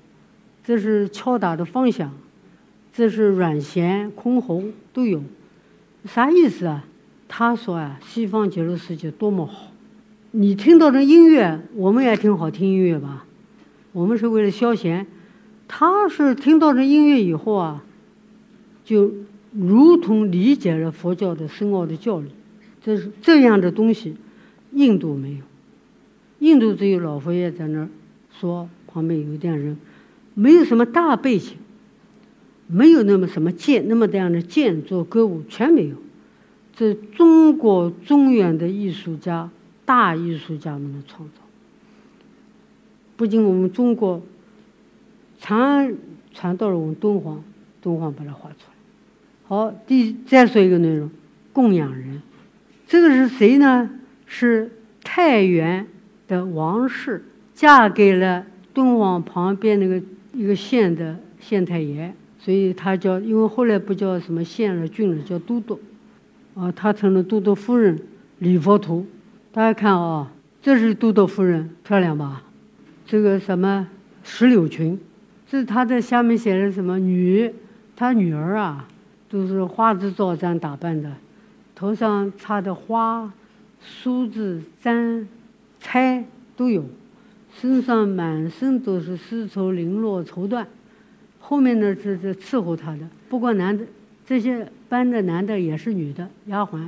[0.65, 2.11] 这是敲打的方响，
[2.91, 5.23] 这是软弦、箜篌都有。
[6.07, 6.85] 啥意思啊？
[7.27, 9.71] 他说啊，西方极乐世界多么好！
[10.31, 13.25] 你听到的音乐，我们也挺好听音乐吧？
[13.91, 15.05] 我们是为了消闲，
[15.67, 17.83] 他是听到这音乐以后啊。
[18.85, 19.11] 就
[19.51, 22.29] 如同理解了佛教的深奥的教理，
[22.81, 24.15] 这是这样的东西，
[24.71, 25.41] 印度没有，
[26.39, 27.89] 印度只有老佛爷在那儿
[28.39, 29.77] 说，旁边有一点人，
[30.35, 31.57] 没有什么大背景，
[32.67, 35.95] 没有那么什么剑，那么这样的剑做歌舞全没有，
[36.75, 39.49] 这中国中原的艺术家、
[39.85, 41.35] 大艺术家们的创造，
[43.15, 44.21] 不仅我们中国，
[45.39, 45.95] 传
[46.33, 47.43] 传到了我们敦煌，
[47.81, 48.75] 敦煌把它画出来。
[49.47, 51.09] 好，第再说一个内容，
[51.53, 52.21] 供养人，
[52.85, 53.89] 这个是谁呢？
[54.29, 54.69] 是
[55.05, 55.87] 太原
[56.27, 57.23] 的王氏
[57.55, 60.03] 嫁给了敦煌旁边那个
[60.33, 62.13] 一个县的县太爷，
[62.47, 65.77] 所以他叫，因为后来不叫什么县了郡了，叫都督，
[66.55, 67.99] 啊，他成了都督夫人
[68.39, 69.05] 李佛图。
[69.51, 70.31] 大家看啊，
[70.61, 72.43] 这是都督夫人，漂亮吧？
[73.05, 73.85] 这个什么
[74.23, 74.97] 石榴裙，
[75.45, 77.53] 这是他在下面写的什么女，
[77.97, 78.87] 他女儿啊。
[79.29, 81.11] 都是花枝招展打扮的，
[81.75, 83.29] 头上插的花、
[83.81, 85.27] 梳子、簪、
[85.81, 86.23] 钗
[86.55, 86.85] 都有，
[87.53, 90.65] 身上满身都是丝绸绫罗绸缎，
[91.49, 93.85] 后面呢是是伺候他的，不管男的，
[94.25, 96.85] 这些班的男的也是女的丫鬟，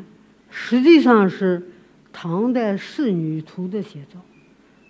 [0.50, 1.64] 实际上是
[2.12, 4.20] 唐代仕女图的写照。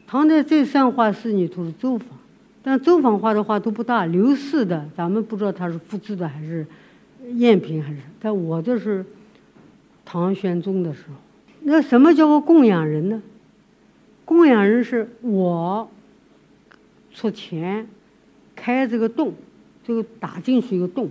[0.08, 2.08] 唐代这三画仕女图是周坊，
[2.64, 6.66] 但周坊画的画都不大，刘氏的咱们不知道他是复制的还是
[7.24, 9.06] 赝品还是，但我这是
[10.04, 11.16] 唐玄宗的时候。
[11.62, 13.22] 那什么叫做供养人呢？
[14.26, 15.88] 供养人是我
[17.14, 17.88] 出钱
[18.56, 19.32] 开这个洞，
[19.90, 21.10] 这个打进去一个洞，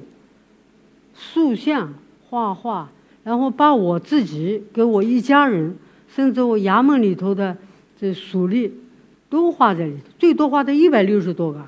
[1.12, 1.92] 塑像
[2.30, 2.88] 画画，
[3.24, 5.76] 然后把我自己跟我一家人，
[6.08, 7.56] 甚至我衙门里头的
[8.00, 8.70] 这属吏
[9.28, 11.60] 都画在里头，最多画的一百六十多个，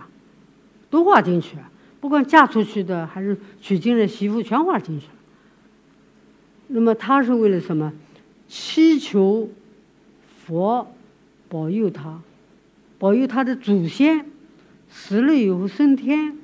[0.88, 1.68] 都画进去了。
[2.00, 5.12] 不管嫁出去的还是娶进来媳妇，全画进去了。
[6.68, 7.92] 那么他是为了什么？
[8.46, 9.48] 祈求
[10.46, 10.86] 佛
[11.48, 12.20] 保佑他，
[13.00, 14.24] 保佑他的祖先
[14.88, 16.38] 死了以后升天，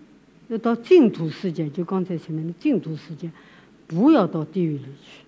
[0.49, 3.31] 要到净土世界，就刚才前面的净土世界，
[3.87, 5.25] 不要到地狱里去。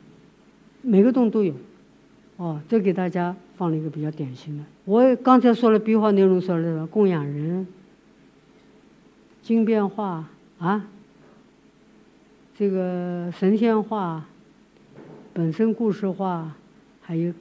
[0.83, 1.55] 每个洞都有，
[2.37, 4.65] 哦，这给大家放了一个比较典型的。
[4.85, 7.67] 我刚才说了壁画内容，说了供养人、
[9.43, 10.29] 经变画
[10.59, 10.89] 啊，
[12.57, 14.25] 这个神仙画、
[15.33, 16.55] 本身故事画。
[17.01, 17.33] 还有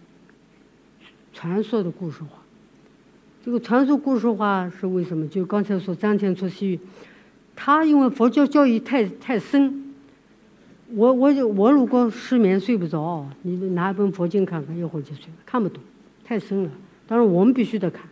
[1.34, 2.40] 传说的故事画，
[3.44, 5.28] 这个传说故事画是为什么？
[5.28, 6.80] 就刚才说张天出西域，
[7.60, 9.94] 他因为佛教教义太太深，
[10.94, 15.84] 我我我如果失眠睡不着，你拿一本佛经看看，一会儿就睡了，看不懂，
[16.24, 16.70] 太深了。
[17.08, 18.04] 但是我们必须得看。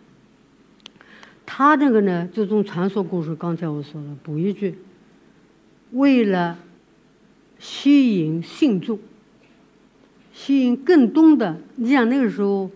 [1.46, 4.74] 他那个呢，这种传说故事，刚才我说了，补一句，
[5.92, 6.58] 为了
[7.58, 8.98] 吸引信众。
[10.32, 12.70] 吸引更多的，你想那个时候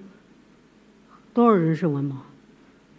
[1.34, 2.14] 多少人是文盲？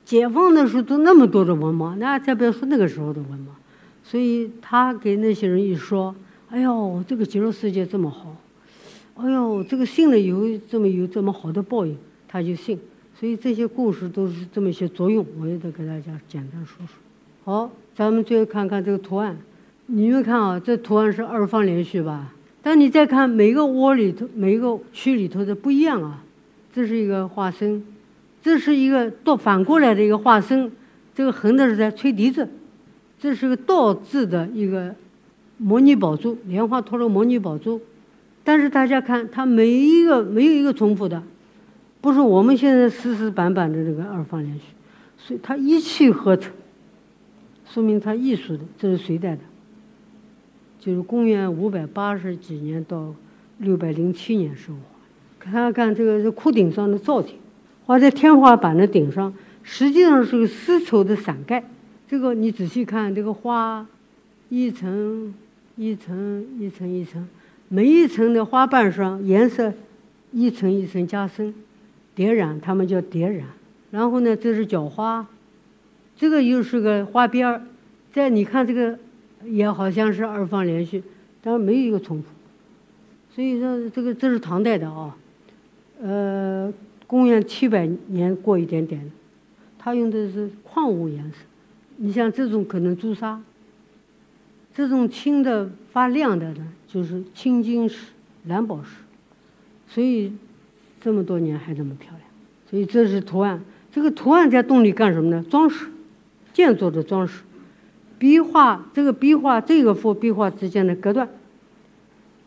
[0.06, 3.61] 解放的时候都那么多的文盲，那再不要说那个时候的文盲。
[4.12, 6.14] 所以他给那些人一说
[6.52, 8.36] ：“哎呦，这个极乐世界这么好，
[9.16, 11.98] 哎呦，这个信了有这么有这么好的报应，
[12.28, 12.78] 他就信。”
[13.18, 16.96] 所以这些故事都是这么一些作用，我也得给大家简单说说。
[17.46, 19.38] 好，咱们最后看看这个图案，
[19.86, 22.34] 你们看啊，这图案是二方连续吧？
[22.62, 26.22] 但你再看每个窝里头、每个区里头的不一样啊，
[26.74, 27.82] 这是一个化身，
[28.44, 30.70] 这是一个倒反过来的一个化身，
[31.16, 32.50] 这个横的是在吹笛子，
[33.22, 34.96] 这是个倒置的一个
[35.58, 37.80] 模拟宝珠，莲花托了模拟宝珠，
[38.44, 41.22] 但是大家看它每一个没有一个重复的，
[42.02, 44.64] 不是我们现在死死板板的这个二方连续，
[45.20, 46.52] 所以它一气呵成，
[47.70, 49.42] 说明它艺术的，这是谁带的？
[50.80, 53.14] 就是公元五百八十几年到
[53.60, 54.78] 六百零七年时候，
[55.38, 57.36] 看看这个是窟顶上的造型，
[57.86, 59.32] 画在天花板的顶上，
[59.62, 61.64] 实际上是个丝绸的伞盖。
[62.12, 63.88] 这个你仔细看，这个花
[64.50, 65.34] 一层
[65.78, 67.26] 一层一层一层，
[67.70, 69.74] 每一层的花瓣上颜色
[70.34, 71.54] 一层一层加深，
[72.14, 73.48] 叠染，他们叫叠染。
[73.92, 75.26] 然后呢，这是角花，
[76.18, 77.62] 这个又是个花边儿，
[78.12, 79.00] 在你看这个。
[79.44, 81.02] 也好像是二方连续，
[81.42, 82.28] 但是没有一个重复，
[83.34, 85.18] 所以说这个这是唐代的啊，
[86.00, 86.72] 呃，
[87.08, 89.12] 公元七百年过一点点，
[89.80, 91.38] 他用的是矿物颜色，
[92.04, 93.40] 你像这种可能朱砂，
[94.74, 98.08] 这种青的发亮的呢，就是青金石、
[98.48, 98.90] 蓝宝石，
[99.88, 100.34] 所以
[101.00, 102.22] 这么多年还这么漂亮，
[102.68, 103.62] 所以这是图案，
[103.92, 105.46] 这个图案在洞里干什么呢？
[105.48, 105.86] 装饰，
[106.54, 107.44] 建筑的装饰。
[108.18, 111.30] 壁画这个壁画这个幅壁画之间的隔断，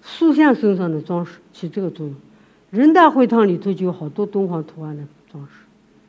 [0.03, 2.15] 塑像身上的装饰起这个作用。
[2.71, 5.53] 人大会堂里头就有好多敦煌图案的装饰。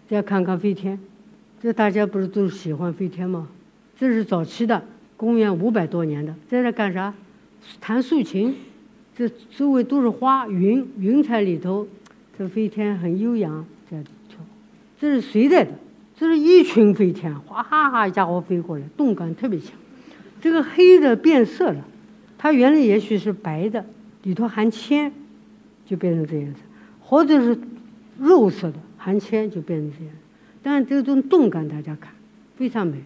[0.07, 0.99] 再看看飞天，
[1.65, 3.47] 这大家不是都喜欢飞天吗？
[3.97, 4.83] 这是早期的，
[5.17, 7.11] 公元五百多年的，在这干啥？
[7.81, 8.55] 弹竖琴。
[9.17, 11.87] 这周围都是花云，云彩里头，
[12.37, 13.97] 这飞天很悠扬在
[14.29, 14.37] 跳。
[14.99, 15.71] 这是谁带的？
[16.15, 19.71] 这是一群飞天，哗哈哈，一家伙飞过来，动感特别强。
[20.39, 21.83] 这个黑的变色了，
[22.37, 23.83] 它原来也许是白的，
[24.21, 25.11] 里头含铅，
[25.83, 26.59] 就变成这颜色；
[26.99, 27.57] 或者是
[28.19, 30.13] 肉色的，含铅就变成这样。
[30.67, 32.11] 但这种动感，大家看
[32.57, 32.97] 非常美。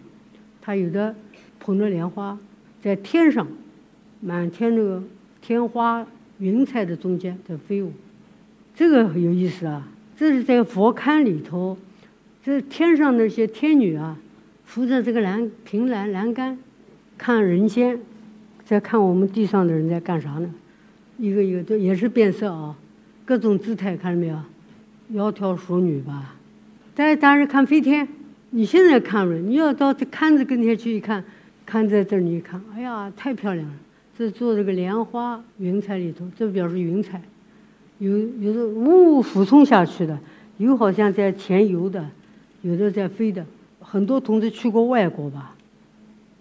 [0.62, 1.14] 它有的
[1.58, 2.38] 捧着莲花，
[2.80, 3.46] 在天上，
[4.22, 5.02] 满天那个
[5.42, 6.06] 天花
[6.38, 7.92] 云彩的中间在飞舞，
[8.74, 9.86] 这个很有意思啊。
[10.16, 11.76] 这是在佛龛里头。
[12.42, 14.16] 这天上那些天女啊，
[14.64, 16.58] 扶着这个栏凭栏栏杆，
[17.18, 18.00] 看人间，
[18.64, 20.50] 在看我们地上的人在干啥呢？
[21.18, 22.74] 一个一个都也是变色啊，
[23.26, 24.38] 各种姿态看到没有？
[25.12, 26.36] 窈窕淑女吧。
[27.00, 28.06] 再当时看飞天，
[28.50, 31.24] 你现在看了，你要到这龛子跟前去一看，
[31.64, 33.72] 看在这儿你一看，哎呀，太漂亮了！
[34.18, 37.22] 这做这个莲花云彩里头，这表示云彩，
[38.00, 40.18] 有有的呜俯冲下去的，
[40.58, 42.06] 有好像在潜游的。
[42.60, 43.46] 有的在飞的。
[43.80, 45.54] 很多同志去过外国吧？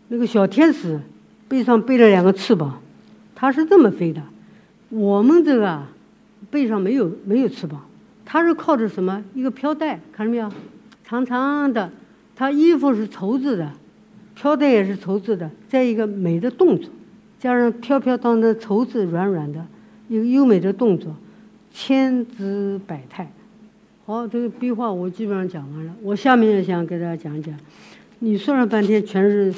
[0.09, 0.99] 那个小天使
[1.47, 2.81] 背上背了两个翅膀，
[3.33, 4.21] 它是这么飞的。
[4.89, 5.83] 我们这个
[6.51, 7.85] 背上没有没有翅膀，
[8.31, 9.23] 它是靠着什么？
[9.33, 10.47] 一个飘带，看到没有？
[11.03, 11.91] 长长的，
[12.35, 13.71] 它衣服是绸子的，
[14.35, 15.49] 飘带也是绸子的。
[15.67, 16.91] 再一个美的动作，
[17.39, 19.65] 加上飘飘荡的绸子软软的，
[20.09, 21.15] 一个优美的动作，
[21.71, 23.31] 千姿百态。
[24.05, 25.95] 好，这个壁画我基本上讲完了。
[26.03, 27.57] 我下面也想给大家讲讲，
[28.19, 29.51] 你说了半天全是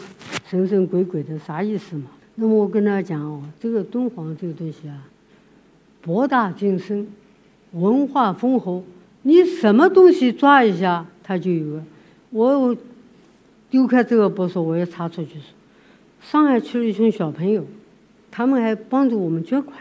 [0.47, 2.05] 神神鬼鬼的，啥意思嘛？
[2.35, 4.95] 那么我跟大家讲哦，这个敦煌这个东西啊，
[5.99, 7.05] 博大精深，
[7.71, 8.83] 文化丰厚。
[9.23, 11.81] 你什么东西抓一下，它就有。
[12.31, 12.75] 我
[13.69, 15.45] 丢开这个不说，我要查出去说，
[16.21, 17.65] 上海去了一群小朋友，
[18.31, 19.77] 他们还帮助我们捐款。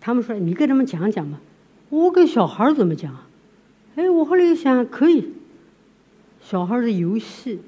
[0.00, 1.40] 他们说：“你跟他们讲讲嘛。”
[1.90, 3.16] 我跟小孩怎么讲？
[3.96, 5.30] 哎，我后来一想，可以，
[6.42, 7.60] 小孩的游戏，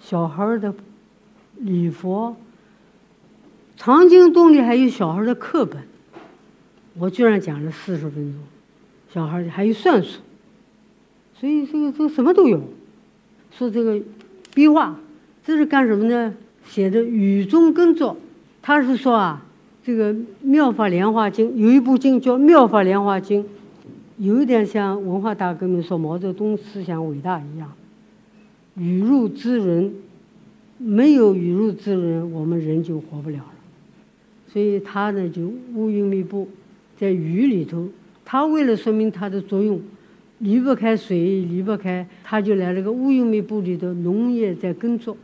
[0.00, 0.72] 小孩的
[1.56, 2.36] 礼佛，
[3.76, 5.82] 藏经洞里还有小孩的课本，
[6.98, 8.40] 我居然讲了四十分钟，
[9.12, 10.20] 小孩还有算术，
[11.38, 12.62] 所以这个这个什么都有。
[13.50, 14.00] 说这个
[14.54, 14.98] 壁画，
[15.44, 16.34] 这是干什么呢？
[16.66, 18.16] 写的雨中耕作，
[18.60, 19.46] 他是说啊，
[19.82, 23.42] 这个《妙法莲华经》有一部经叫《妙法莲华经》。
[24.18, 27.72] 有一点像文化大革命说毛泽东思想伟大一样，
[28.74, 29.94] 雨露滋润，
[30.76, 33.54] 没有雨露滋润，我们人就活不了了。
[34.52, 35.42] 所以他呢就
[35.72, 36.48] 乌云密布，
[36.98, 37.88] 在雨里头，
[38.30, 39.80] 他为了说明它的作用，
[40.40, 45.16] 离不开水，离不开，他就来了个乌云密布里头，农业在耕作。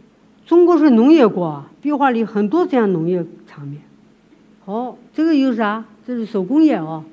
[0.46, 3.82] 中国是农业国啊，壁画里很多这样农业场面。
[4.64, 5.84] 好，这个有啥？
[6.06, 7.04] 这是手工业啊。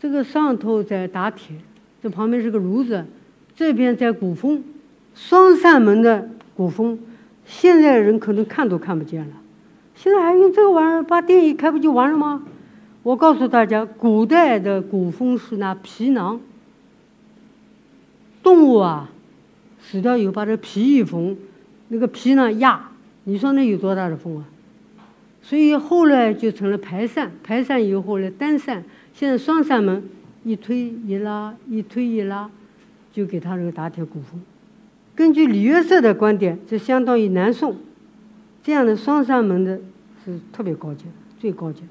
[0.00, 1.54] 这个上头在打铁，
[2.02, 3.04] 这旁边是个炉子，
[3.54, 4.64] 这边在鼓风，
[5.14, 6.98] 双扇门的鼓风，
[7.44, 9.34] 现在人可能看都看不见了。
[9.94, 12.42] 现在还用这个玩意儿，把电一开不就完了吗？
[13.06, 16.40] 我告诉大家，古代的鼓风是拿皮囊，
[18.42, 19.08] 动物啊
[19.80, 21.36] 死掉以后把这皮一缝，
[21.86, 22.90] 那个皮囊压，
[23.22, 24.44] 你说那有多大的风啊？
[25.40, 28.82] 所以后来就成了排扇，排扇以后呢单扇。
[29.14, 30.02] 现在双扇门
[30.42, 32.50] 一推一拉，一推一拉，
[33.12, 34.42] 就给他这个打铁鼓风。
[35.14, 37.76] 根据李约瑟的观点，这相当于南宋
[38.64, 39.78] 这样的双扇门的
[40.24, 41.86] 是特别高级的，最高级的，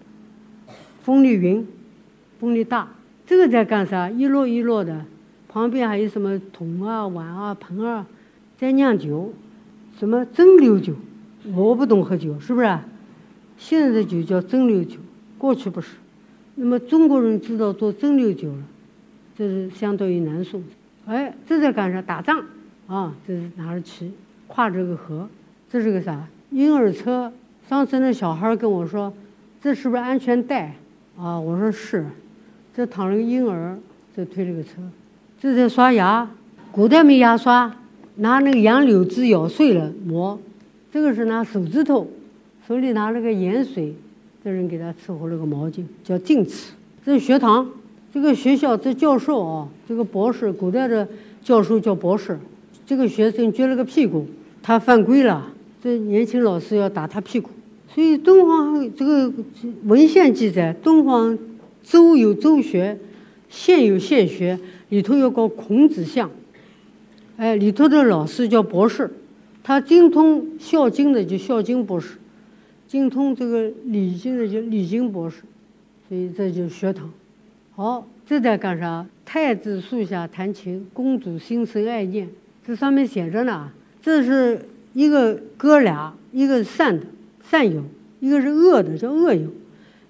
[1.05, 1.63] 风力云，
[2.39, 2.87] 风力大。
[3.27, 4.09] 这个在干啥？
[4.09, 5.05] 一摞一摞的，
[5.47, 8.07] 旁边还有什么桶啊、碗啊、盆啊，
[8.57, 9.31] 在酿酒，
[9.99, 10.95] 什么蒸馏酒。
[11.53, 12.79] 我不懂喝酒，是不是？
[13.55, 14.97] 现在的酒叫蒸馏酒，
[15.37, 15.91] 过去不是。
[16.55, 18.63] 那么中国人知道做蒸馏酒了，
[19.37, 20.63] 这是相当于南宋。
[21.05, 22.01] 哎，这在干啥？
[22.01, 22.43] 打仗
[22.87, 23.13] 啊！
[23.27, 24.11] 这是拿着旗，
[24.47, 25.29] 跨这个河。
[25.69, 26.27] 这是个啥？
[26.49, 27.31] 婴儿车。
[27.69, 29.13] 上次那小孩跟我说
[29.61, 30.73] ：“这是不是安全带？”
[31.17, 32.05] 啊，我说是。
[32.75, 33.77] 这躺了个婴儿，
[34.15, 34.71] 这推了个车。
[35.39, 36.29] 这在刷牙。
[36.71, 37.73] 古代没牙刷，
[38.15, 40.37] 拿那个杨柳枝咬碎了磨。
[40.91, 42.05] 这个是拿手指头，
[42.67, 43.95] 手里拿了个盐水。
[44.43, 46.73] 这人给他伺候了个毛巾，叫净齿。
[47.05, 47.65] 这是学堂，
[48.13, 51.07] 这个学校这教授啊，这个博士，古代的
[51.41, 52.37] 教授叫博士。
[52.85, 54.27] 这个学生撅了个屁股，
[54.61, 55.47] 他犯规了，
[55.81, 57.49] 这年轻老师要打他屁股。
[57.95, 59.31] 所以敦煌这个
[59.85, 61.39] 文献记载，敦煌
[61.81, 62.99] 周有周学，
[63.49, 66.29] 县有县学，里头有个孔子像。
[67.37, 69.09] 哎，里头的老师叫博士，
[69.63, 72.17] 他精通《孝经》的就《孝经》博士。
[72.85, 75.43] 精通这个礼经的就礼经博士，
[76.09, 77.09] 所以这就学堂。
[77.77, 79.05] 好，这在干啥？
[79.23, 82.27] 太子树下弹琴，公主心生爱念。
[82.67, 87.05] 这上面写着呢，这是一个哥俩，一个善的
[87.49, 87.83] 善友，
[88.19, 89.49] 一个是恶的叫恶友。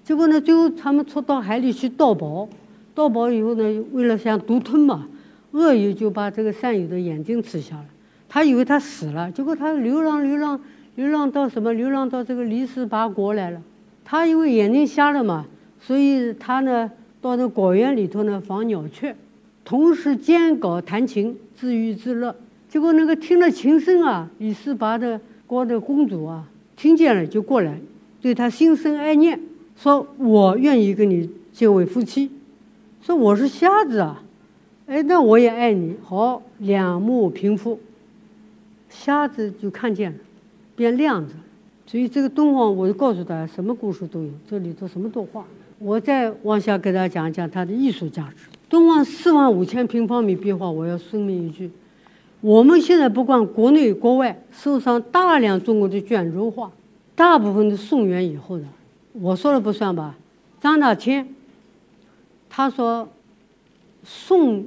[0.04, 2.48] 结果呢，最后他们出到海里去盗宝，
[2.94, 5.06] 盗宝以后呢，为了想独吞嘛，
[5.52, 7.84] 恶友就把这个善友的眼睛吃下了。
[8.28, 10.60] 他以为他死了，结果他流浪流浪。
[10.96, 11.74] 流浪到什么？
[11.74, 13.60] 流浪到这个离斯拔国来了。
[14.02, 15.44] 他因为眼睛瞎了嘛，
[15.78, 19.14] 所以他呢到那果园里头呢防鸟雀，
[19.62, 22.34] 同时兼搞弹琴自娱自乐。
[22.70, 27.80] 结果那个听了琴声啊，李斯拔的国的公主啊听见了就过来，
[28.20, 29.40] 对他心生爱念，
[29.76, 32.30] 说我愿意跟你结为夫妻。
[33.02, 34.22] 说我是瞎子啊，
[34.86, 35.96] 哎，那我也爱你。
[36.02, 37.78] 好，两目平复，
[38.88, 40.18] 瞎子就看见了。
[40.74, 41.32] 变亮着，
[41.86, 45.44] 所以这个敦煌，我就告诉大家，什么故事都有，这里头什么都画。
[45.78, 48.44] 我再往下给大家讲一讲它的艺术价值。
[48.68, 51.70] 敦煌四万五千平方米壁画，我要声明一句：
[52.46, 56.70] 我们现在不管国内国外，收藏大量中国的卷轴画，
[57.16, 58.62] 大部分是宋元以后的。
[59.14, 60.14] 我说了不算吧？
[60.60, 61.26] 张大千，
[62.48, 63.08] 他说
[64.04, 64.64] 宋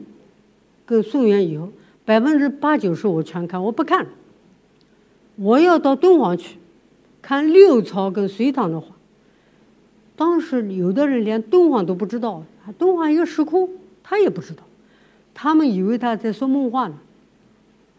[0.85, 1.69] 跟宋元以后，
[2.03, 4.09] 百分之八九十我全看，我不看了。
[5.37, 6.57] 我要到敦煌去
[7.21, 8.87] 看六朝跟隋唐的画。
[10.17, 12.43] 当时有的人连敦煌都不知道，
[12.77, 13.69] 敦煌一个石窟，
[14.03, 14.63] 他也不知道，
[15.33, 16.95] 他们以为他在说梦话呢。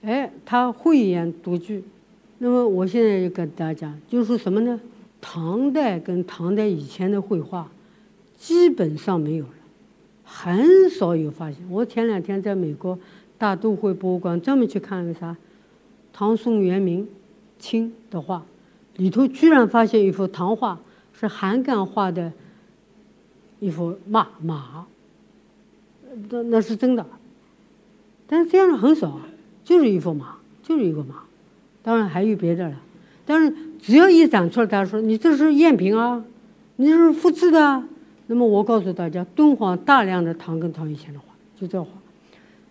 [0.02, 1.84] 哎，他慧眼独具。
[2.38, 4.80] 那么我现在就跟大家讲，就是什么呢？
[5.20, 7.70] 唐代跟唐代以前的绘画
[8.38, 9.50] 基本上没有了，
[10.24, 11.60] 很少有发现。
[11.68, 12.98] 我前两天在美国
[13.36, 15.36] 大都会博物馆专门去看了啥，
[16.14, 17.06] 唐宋元明
[17.58, 18.42] 清的画，
[18.96, 20.80] 里头居然发现一幅唐画，
[21.12, 22.32] 是韩干画的
[23.58, 24.86] 一幅马马，
[26.30, 27.04] 那那是真的，
[28.26, 29.26] 但是这样的很少啊。
[29.70, 31.14] 就是一幅马，就是一个马，
[31.80, 32.74] 当然还有别的了。
[33.24, 36.24] 但是只要一展出来，他说你这是赝品啊，
[36.74, 37.84] 你这是复制的啊。
[38.26, 41.88] 那么我告诉大家，敦煌大量的唐跟唐以前的画，就这画。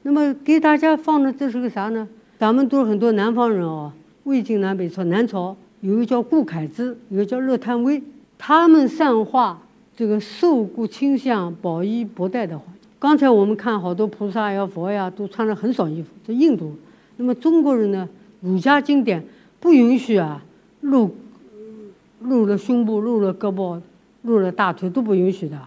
[0.01, 2.05] 那么给大家放的这是个啥呢？
[2.37, 3.93] 咱们都是很多南方人哦，
[4.25, 8.03] 魏晋南北朝，南朝有一个叫顾恺之，一个叫乐探微，
[8.37, 9.57] 他们善画
[9.95, 12.65] 这个瘦骨清相、宝衣博带的画。
[12.99, 16.75] 刚才我们看好多菩萨呀、佛呀，都穿着很少衣服，在印度。
[17.19, 18.07] 那么中国人呢？
[18.39, 19.21] 儒家经典
[19.59, 20.41] 不允许啊，
[20.79, 21.13] 露
[22.21, 23.77] 露了胸部、露了胳膊、
[24.21, 25.59] 露了大腿都不允许的，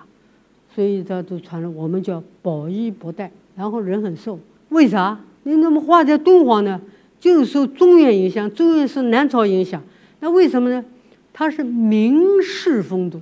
[0.75, 1.71] 所以这都穿了。
[1.71, 4.39] 我们叫宝衣博带，然后人很瘦。
[4.71, 5.21] 为啥？
[5.43, 6.81] 你那么画在敦煌呢？
[7.21, 9.83] 就是受中原影响，中原是南朝影响。
[10.21, 10.83] 那为什么呢？
[11.35, 13.21] 它是明式风度，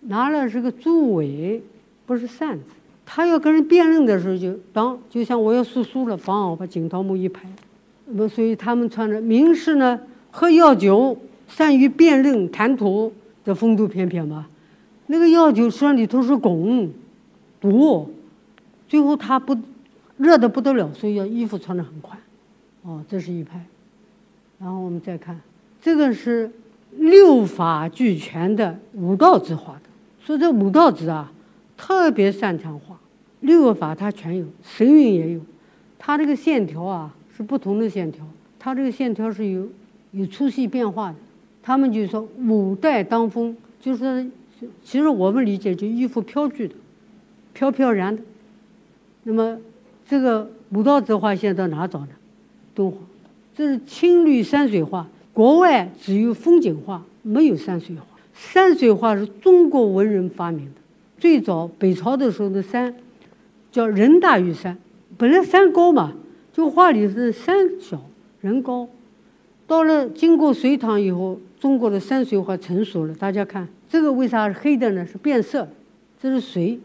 [0.00, 1.62] 拿了是个朱尾，
[2.04, 2.64] 不是扇子。
[3.04, 7.48] 他要跟人辨认的时候，就当就像我要输书了，帮我把锦桃木一拍。
[8.06, 9.98] 那么，所以他们穿着明士呢，
[10.30, 11.16] 喝药酒，
[11.48, 13.12] 善于辨认谈吐
[13.44, 14.46] 的风度翩翩嘛。
[15.06, 16.88] 那个药酒虽然里头是汞，
[17.60, 18.10] 毒，
[18.88, 19.56] 最后他不
[20.16, 22.18] 热的不得了，所以要衣服穿的很宽。
[22.82, 23.64] 哦，这是一派。
[24.58, 25.40] 然后我们再看，
[25.80, 26.50] 这个是
[26.98, 29.80] 六法俱全的五道之画的。
[30.24, 31.32] 说这五道之啊，
[31.76, 32.98] 特别擅长画
[33.40, 35.40] 六个法，他全有，神韵也有，
[35.98, 37.14] 他这个线条啊。
[37.34, 38.22] 是不同的线条，
[38.58, 39.66] 它这个线条是有
[40.10, 41.16] 有粗细变化的。
[41.62, 44.30] 他们就说五代当风，就是，
[44.84, 46.74] 其实我们理解就衣服飘聚的，
[47.54, 48.22] 飘飘然的。
[49.22, 49.58] 那么
[50.06, 52.08] 这个武道之画现在到哪找呢？
[52.74, 52.98] 敦煌，
[53.56, 55.08] 这是青绿山水画。
[55.32, 58.04] 国外只有风景画，没有山水画。
[58.34, 60.81] 山水画是中国文人发明的。
[61.22, 62.92] 最早北朝的时候的山
[63.70, 64.76] 叫人大于山，
[65.16, 66.14] 本来山高嘛。
[66.52, 68.02] 就画里是山小
[68.40, 68.88] 人高，
[69.68, 73.14] 到了经过隋唐以后，中国的山水画成熟了。
[73.14, 75.06] 大家看这个为啥是黑的呢？
[75.06, 75.68] 是变色，
[76.20, 76.80] 这是水，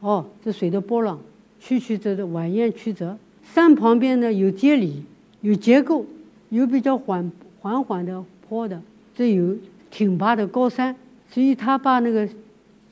[0.00, 1.20] 哦，这水的波浪
[1.60, 3.18] 曲曲折折，蜿蜒曲折。
[3.44, 5.02] 山旁边呢有节理，
[5.42, 6.06] 有结构，
[6.48, 7.30] 有比较缓
[7.60, 8.80] 缓缓的坡的，
[9.14, 9.54] 这有
[9.90, 10.96] 挺拔的高山，
[11.28, 12.26] 所以他把那个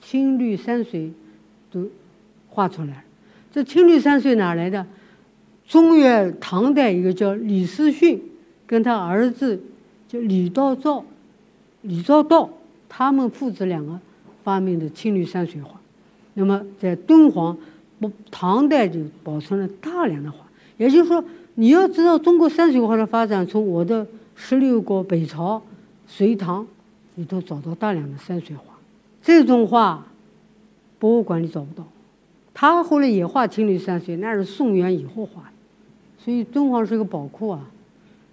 [0.01, 1.13] 青绿山水
[1.71, 1.89] 都
[2.49, 3.05] 画出来了。
[3.53, 4.87] 这青绿山水哪来的？
[5.69, 8.21] 中原唐代一个叫李思训，
[8.67, 9.61] 跟他儿子
[10.09, 11.05] 叫李道造、
[11.83, 12.51] 李道道，
[12.89, 13.99] 他们父子两个
[14.43, 15.81] 发明的青绿山水画。
[16.35, 17.57] 那么在敦煌，
[18.01, 20.39] 不唐代就保存了大量的画。
[20.77, 21.25] 也就是说，
[21.55, 25.63] 你要知道中国山水画的发展，从我的十六国北朝、
[26.07, 26.67] 隋唐
[27.17, 28.70] 里头找到大量的山水画。
[29.31, 30.05] 这种画，
[30.99, 31.87] 博物馆里找不到。
[32.53, 35.49] 他后来也画青绿山水，那是宋元以后画的。
[36.19, 37.61] 所以敦煌是个宝库啊，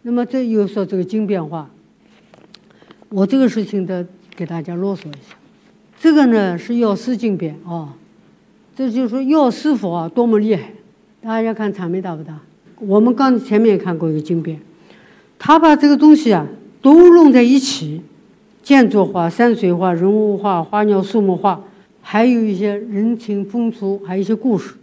[0.02, 1.70] 那么这又说这个经变化，
[3.10, 5.36] 我这个事情的给大家啰嗦一下，
[6.00, 7.94] 这个呢是药师经变啊，
[8.76, 10.74] 这就是说药师佛啊多么厉害，
[11.22, 12.40] 大家看场面大不大？
[12.80, 14.60] 我们刚前面也看过一个经变，
[15.38, 16.48] 他把这个东西啊
[16.82, 18.02] 都弄在一起，
[18.68, 21.64] 建筑画、山水画、人物画、花鸟树木画，
[22.02, 24.74] 还有一些人情风俗，还有一些故事，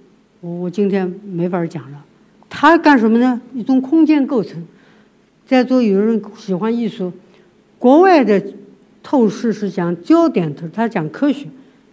[0.41, 2.03] 我我今天没法讲了。
[2.49, 3.39] 他干什么呢？
[3.53, 4.67] 一种空间构成。
[5.47, 7.13] 在座有人喜欢艺术，
[7.79, 8.43] 国外的
[9.03, 11.47] 透视是讲焦点透，他讲科学，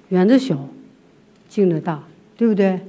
[0.08, 0.58] 远的小，
[1.50, 2.02] 近的大，
[2.38, 2.80] 对不对？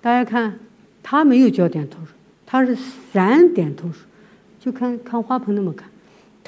[0.00, 0.56] 大家看，
[1.02, 2.12] 他没有焦点透视，
[2.46, 2.76] 他是
[3.12, 4.04] 散点透视，
[4.60, 5.88] 就看看花盆那么看。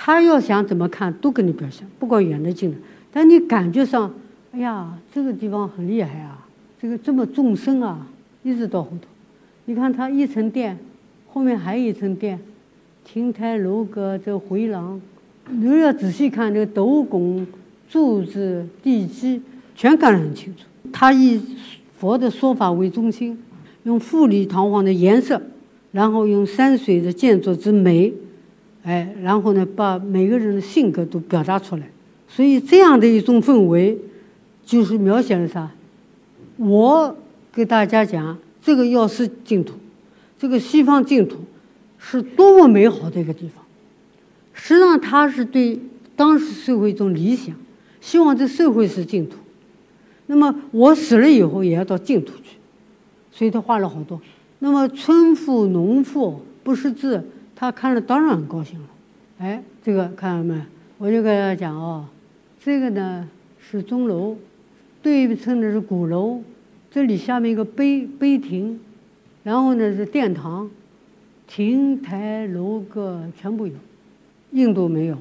[0.01, 2.77] 他要想怎么看，都跟你表现，不管远的近的。
[3.13, 4.15] 但你感觉上，
[4.53, 6.47] 哎呀，这个地方很厉害啊，
[6.81, 8.07] 这个这么纵深啊，
[8.45, 9.09] 一直到后头。
[9.65, 10.79] 你看它一层殿，
[11.27, 12.39] 后面还有一层殿，
[13.05, 15.01] 亭台楼阁这回廊，
[15.51, 17.45] 你要仔细看这个斗拱、
[17.89, 19.43] 柱子、地基，
[19.75, 20.63] 全看得很清楚。
[20.93, 21.41] 他以
[21.99, 23.37] 佛的说法为中心，
[23.83, 25.43] 用富丽堂皇的颜色，
[25.91, 28.13] 然后用山水的建筑之美，
[28.89, 31.91] 哎，然后呢，把每个人的性格都表达出来。
[32.27, 33.99] 所以这样的一种氛围，
[34.65, 35.71] 就是描写了啥？
[36.57, 37.15] 我
[37.53, 39.75] 给大家讲，这个药师净土，
[40.39, 41.37] 这个西方净土，
[41.99, 43.63] 是多么美好的一个地方。
[44.55, 45.79] 实际上，它是对
[46.17, 47.55] 当时社会一种理想，
[48.01, 49.37] 希望这社会是净土。
[50.29, 52.57] 那么我死了以后也要到净土去，
[53.31, 54.19] 所以他画了好多。
[54.61, 57.23] 那么村妇、农妇不识字，
[57.61, 58.87] 他看了当然很高兴了。
[59.39, 60.63] 哎，这个看到没？
[60.97, 62.07] 我就跟他讲哦，
[62.61, 63.29] 这个呢
[63.59, 64.37] 是钟楼。
[65.03, 66.41] 对称的是鼓楼，
[66.89, 68.79] 这里下面一个碑碑亭，
[69.43, 70.71] 然后呢是殿堂，
[71.49, 73.73] 亭台楼阁全部有，
[74.53, 75.17] 印度没有。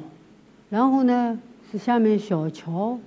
[0.70, 1.40] 然后呢
[1.72, 3.00] 是下面小桥，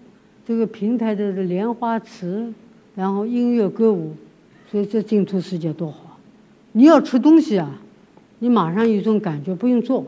[0.45, 2.53] 这个平台的莲花池，
[2.97, 4.14] 然后音乐歌舞，
[4.70, 6.18] 所以这净土世界多好。
[6.72, 7.81] 你要吃东西啊，
[8.41, 10.05] 你马上有一种感觉，不用做，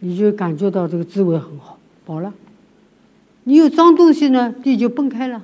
[0.00, 2.34] 你就感觉到这个滋味很好，饱了。
[3.44, 5.42] 你有脏东西呢，地就崩开了，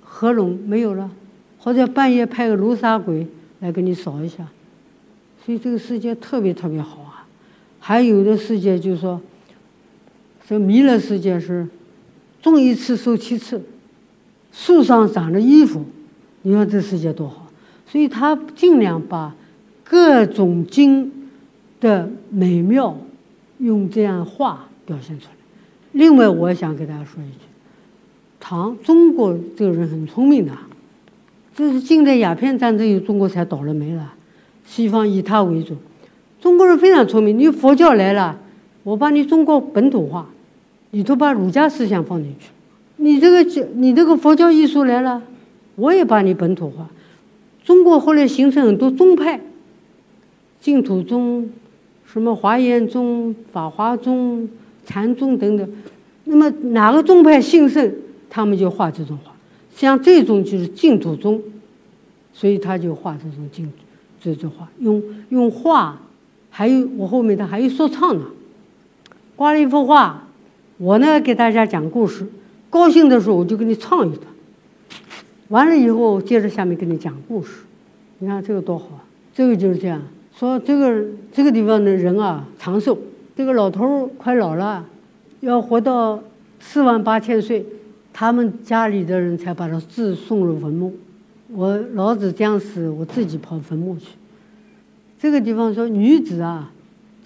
[0.00, 1.10] 合拢没有了，
[1.58, 3.26] 或者半夜派个罗刹鬼
[3.60, 4.48] 来给你扫一下，
[5.44, 7.26] 所以这个世界特别特别好啊。
[7.78, 9.20] 还有的世界就是说，
[10.46, 11.68] 这弥勒世界是
[12.40, 13.62] 种一次收七次，
[14.50, 15.84] 树上长着衣服，
[16.42, 17.48] 你看这世界多好。
[17.86, 19.34] 所以他尽量把
[19.92, 21.12] 各种经
[21.78, 22.96] 的美妙
[23.58, 25.32] 用这样画表现出来。
[25.92, 27.44] 另外，我想给大家说一句，
[28.40, 30.52] 唐中国这个人很聪明的，
[31.54, 34.14] 这是近代鸦片战争以后，中国才倒了霉了。
[34.64, 35.76] 西方以他为主，
[36.40, 37.38] 中国人非常聪明。
[37.38, 38.38] 你佛教来了，
[38.84, 40.26] 我把你中国本土化，
[40.92, 42.48] 里头把儒家思想放进去。
[42.96, 45.20] 你这个教，你这个佛教艺术来了，
[45.76, 46.88] 我也把你本土化。
[47.62, 49.38] 中国后来形成很多宗派，
[50.62, 51.50] 净土宗、
[52.06, 54.48] 什么华严宗、法华宗。
[54.84, 55.72] 禅宗等等，
[56.24, 57.94] 那么哪个宗派兴盛，
[58.28, 59.32] 他们就画这种画。
[59.72, 61.40] 像这种就是净土宗，
[62.34, 63.72] 所以他就画这种净
[64.20, 66.00] 这种画，用用画，
[66.50, 68.24] 还有我后面的还有说唱呢。
[69.36, 70.26] 挂了一幅画，
[70.78, 72.26] 我呢给大家讲故事，
[72.68, 74.26] 高兴的时候我就给你唱一段，
[75.46, 77.62] 完了以后接着下面给你讲故事。
[78.18, 79.04] 你看这个多好啊！
[79.32, 80.02] 这个就是这样
[80.34, 82.98] 说，这个这个地方的人啊长寿。
[83.34, 84.86] 这个老头儿快老了，
[85.40, 86.22] 要活到
[86.60, 87.64] 四万八千岁，
[88.12, 90.94] 他们家里的人才把他自送入坟墓。
[91.48, 94.08] 我老子将死，我自己跑坟墓去。
[95.18, 96.70] 这个地方说女子啊，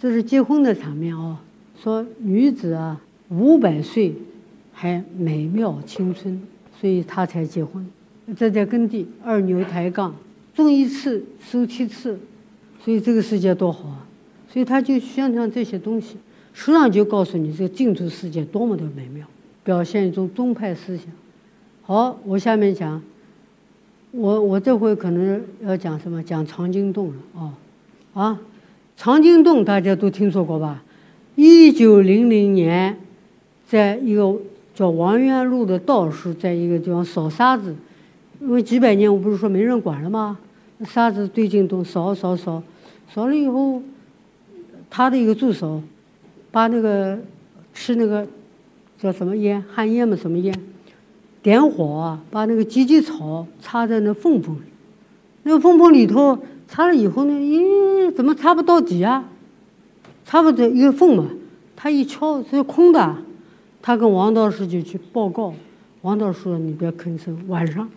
[0.00, 1.38] 这是结婚的场面哦。
[1.82, 4.14] 说女子啊，五百岁
[4.72, 6.40] 还美妙青春，
[6.80, 7.86] 所以她才结婚。
[8.36, 10.14] 这在耕地，二牛抬杠，
[10.54, 12.18] 种一次收七次，
[12.87, 14.07] 所以这个世界多好啊。
[14.49, 16.16] 所以他就宣传这些东西，
[16.55, 19.26] 实际上就告诉你这个净土世界多么的美妙，
[19.64, 21.07] 表现一种宗派思想。
[21.82, 23.03] 好，我下面讲，
[24.12, 26.22] 我我这回可能要讲什么？
[26.22, 27.55] 讲长经洞了啊
[28.14, 28.41] 啊！
[28.97, 30.84] 长经洞大家都听说过吧？
[31.34, 32.97] 一九零零年，
[33.68, 34.34] 在一个
[34.74, 37.74] 叫王元禄的道士，在一个地方扫沙子，
[38.41, 40.39] 因为几百年我不是说没人管了吗？
[40.87, 42.62] 沙子堆进洞，扫扫扫，
[43.12, 43.82] 扫了以后。
[44.88, 45.82] 他的一个助手，
[46.52, 47.18] 把那个
[47.74, 48.26] 吃那个
[48.96, 50.54] 叫什么烟，旱烟嘛，什么烟？
[51.42, 54.61] 点火啊，把那个芨芨草插在那缝缝里。
[55.42, 56.38] 那个缝缝里头
[56.68, 59.28] 插了以后呢，咦，怎么插不到底啊？
[60.24, 61.30] 插不到一个缝嘛。
[61.74, 63.16] 他一敲是空的。
[63.82, 65.52] 他跟王道士就去报告。
[66.02, 67.90] 王道士说：“你别吭声。”晚上，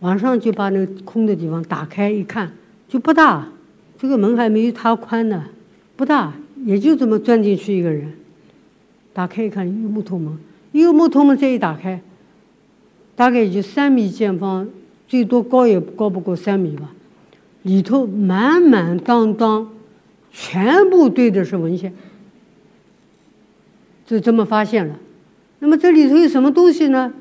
[0.00, 2.52] 晚上就把那个空的地方打开一看，
[2.88, 3.48] 就不大。
[3.98, 5.44] 这个门还没有他宽呢。
[5.96, 6.34] 不大，
[6.64, 8.12] 也就这么钻进去一个人。
[9.12, 10.38] 打开一看，一个木头门，
[10.72, 12.00] 一个木头门再一打开，
[13.14, 14.68] 大概也就三米见方，
[15.08, 16.92] 最多高也高不过三米吧。
[17.62, 19.70] 里头满满当当，
[20.30, 21.94] 全部堆的是文献，
[24.04, 24.94] 就这么发现了。
[25.58, 27.12] 那么这里头有什么东西呢？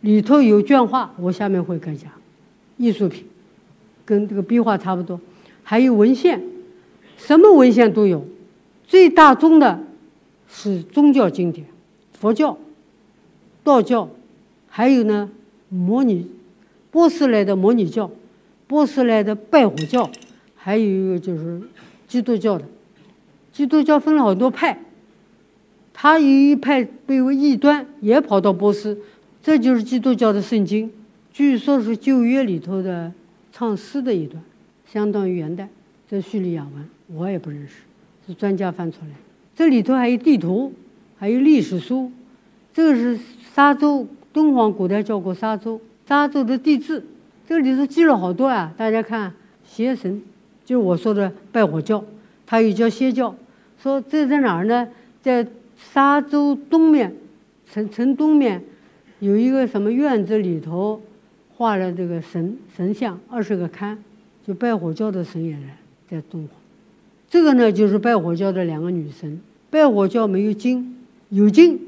[0.00, 2.10] 里头有绢画，我下面会跟讲
[2.78, 3.26] 艺术品，
[4.06, 5.20] 跟这个壁画差不多，
[5.62, 6.42] 还有文献。
[7.16, 8.24] 什么文献都有，
[8.86, 9.84] 最大宗的
[10.48, 11.66] 是宗教经典，
[12.18, 12.56] 佛教、
[13.62, 14.08] 道教，
[14.68, 15.30] 还有呢，
[15.68, 16.26] 摩尼
[16.90, 18.10] 波斯来的摩尼教，
[18.66, 20.10] 波斯来的拜火教，
[20.56, 21.60] 还有一个就是
[22.08, 22.64] 基督教的。
[23.52, 24.82] 基督教分了好多派，
[25.92, 28.98] 他有一派被为异端，也跑到波斯。
[29.42, 30.90] 这就是基督教的圣经，
[31.32, 33.12] 据说是旧约里头的
[33.52, 34.42] 唱诗的一段，
[34.92, 35.68] 相当于元代。
[36.08, 37.74] 这叙利亚文我也不认识，
[38.26, 39.10] 是专家翻出来。
[39.54, 40.72] 这里头还有地图，
[41.18, 42.10] 还有历史书。
[42.72, 43.18] 这个是
[43.54, 47.04] 沙洲，敦煌古代叫过沙洲，沙洲的地质。
[47.48, 49.32] 这里头记了好多啊，大家看，
[49.64, 50.22] 邪神，
[50.64, 52.04] 就是我说的拜火教，
[52.46, 53.34] 它又叫邪教。
[53.82, 54.88] 说这在哪儿呢？
[55.22, 57.14] 在沙洲东面，
[57.70, 58.62] 城城东面。
[59.20, 61.00] 有一个什么院子里头，
[61.56, 63.96] 画了这个神神像二十个龛，
[64.52, 65.76] 拜火教的神也来
[66.08, 66.50] 在敦煌。
[67.28, 69.40] 这个呢，就是拜火教的两个女神。
[69.70, 70.96] 拜火教没有经，
[71.28, 71.78] 有经，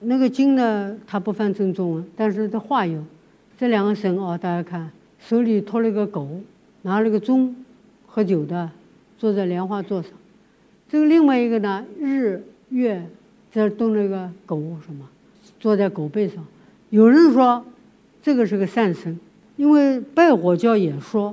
[0.00, 3.02] 那个经呢，它不翻正中文，但是它话有。
[3.56, 4.90] 这两个神啊，大家看，
[5.20, 6.40] 手里托了一个狗，
[6.82, 7.54] 拿了个钟，
[8.06, 8.68] 喝酒的，
[9.16, 10.10] 坐在莲花座上。
[10.88, 13.06] 这个另外一个呢，日月
[13.52, 15.08] 在动那个狗什么，
[15.60, 16.44] 坐在狗背上。
[16.90, 17.64] 有人说，
[18.20, 19.16] 这个是个善神，
[19.56, 21.32] 因为拜火教也说，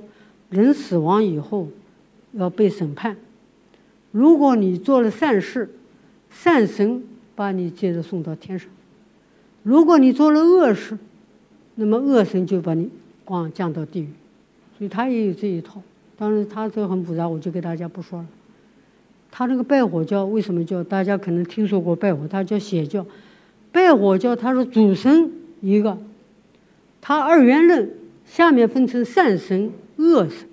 [0.49, 1.67] 人死亡以后
[2.33, 3.15] 要被审判。
[4.11, 5.69] 如果你做了善事，
[6.29, 7.03] 善神
[7.35, 8.67] 把你接着送到天上；
[9.63, 10.97] 如果你做了恶事，
[11.75, 12.89] 那么恶神就把你
[13.23, 14.09] 光降到地狱。
[14.77, 15.81] 所以他也有这一套。
[16.17, 18.27] 当然，他这很复杂，我就给大家不说了。
[19.31, 20.83] 他那个拜火教为什么叫？
[20.83, 23.05] 大家可能听说过拜火，他叫邪教。
[23.71, 25.31] 拜火教他是主神。
[25.61, 25.97] 一个，
[26.99, 27.91] 他二元论
[28.25, 30.47] 下面分成善神、恶神。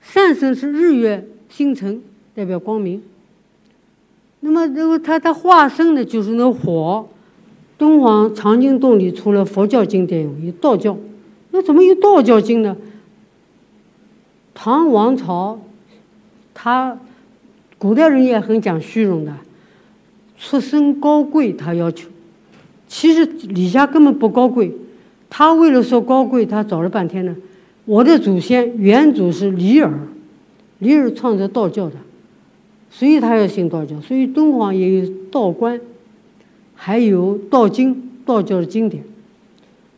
[0.00, 2.00] 善神是日月星辰，
[2.34, 3.02] 代表光明。
[4.40, 7.06] 那么，如果他他化身的就是那火。
[7.76, 10.98] 敦煌藏经洞里除了佛教经典，有道教。
[11.52, 12.76] 那怎么有道教经呢？
[14.52, 15.60] 唐王朝，
[16.52, 16.98] 他
[17.78, 19.32] 古代人也很讲虚荣的，
[20.36, 22.08] 出身高贵，他要求。
[22.88, 24.72] 其实李家根本不高贵，
[25.30, 27.36] 他为了说高贵，他找了半天呢。
[27.88, 29.90] 我的祖先元祖是李耳，
[30.78, 31.96] 李耳创造道教的，
[32.90, 33.98] 所以他要信道教。
[34.02, 35.80] 所以敦煌也有道观，
[36.74, 39.02] 还有道经，道教的经典。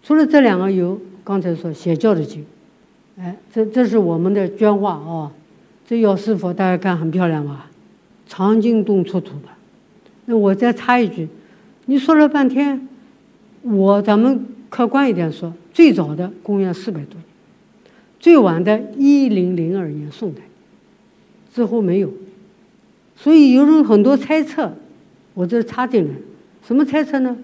[0.05, 2.45] 除了这两个，有刚才说邪教的经。
[3.18, 5.32] 哎，这这是我们的绢画啊，
[5.84, 7.68] 这药师佛大家看很漂亮吧？
[8.28, 9.49] 藏经洞出土的。
[10.26, 11.28] 那我再插一句。
[11.86, 12.86] 你说了半天，
[13.62, 17.24] 我咱们客观一点说，最早的公元四百多年，
[18.20, 20.42] 最晚的一零零二年宋代，
[21.52, 22.12] 之后没有，
[23.16, 24.74] 所以有人很多猜测，
[25.34, 26.14] 我这插进来，
[26.64, 27.36] 什么猜测呢？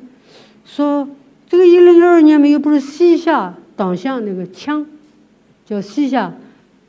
[0.67, 1.09] 说
[1.49, 4.85] 这个一零零二年没有，不是西夏党项那个羌，
[5.65, 6.35] 叫西夏，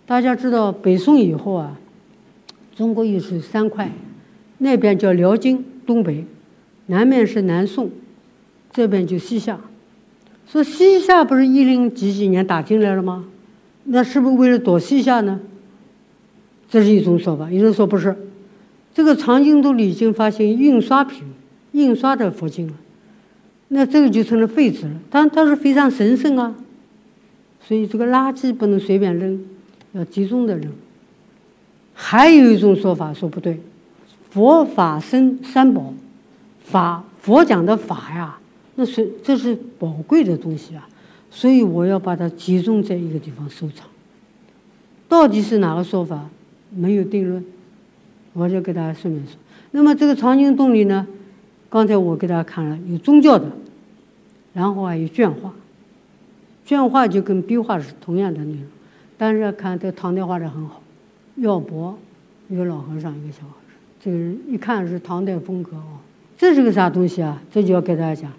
[0.05, 1.79] 大家知道北宋以后啊，
[2.75, 3.89] 中国又是三块，
[4.57, 6.25] 那边叫辽金，东北。
[6.89, 7.89] 南面是南宋，
[8.71, 9.59] 这边就西夏。
[10.47, 13.25] 说西夏不是一零几几年打进来了吗？
[13.89, 15.39] 那是不是为了躲西夏呢？
[16.69, 17.49] 这是一种说法。
[17.49, 18.15] 有人说不是，
[18.93, 21.23] 这个藏经洞里已经发现印刷品、
[21.71, 22.73] 印刷的佛经了，
[23.69, 24.93] 那这个就成了废纸了。
[25.09, 26.53] 但它是非常神圣啊，
[27.65, 29.41] 所以这个垃圾不能随便扔，
[29.93, 30.69] 要集中的扔。
[31.93, 33.59] 还有一种说法说不对，
[34.29, 35.93] 佛法僧三宝。
[36.61, 38.38] 法佛讲的法呀，
[38.75, 40.85] 那是这是宝贵的东西啊，
[41.38, 43.85] 所以我要把它集中在一个地方收藏。
[45.07, 46.27] 到底是哪个说法，
[46.71, 47.45] 没有定论，
[48.33, 49.35] 我就给大家顺便说。
[49.69, 51.05] 那么这个藏经洞里呢，
[51.69, 53.51] 刚才我给大家看了有宗教的，
[54.51, 55.53] 然后还有绢画，
[56.65, 58.63] 绢画就跟壁画是同样的内容，
[59.15, 60.81] 但是看这唐代画的很好，
[61.35, 61.95] 耀伯
[62.49, 66.01] 一个老和尚一个小和尚，这个人一看是唐代风格啊。
[66.35, 67.39] 这是个啥东西啊？
[67.51, 68.31] 这就要给大家讲，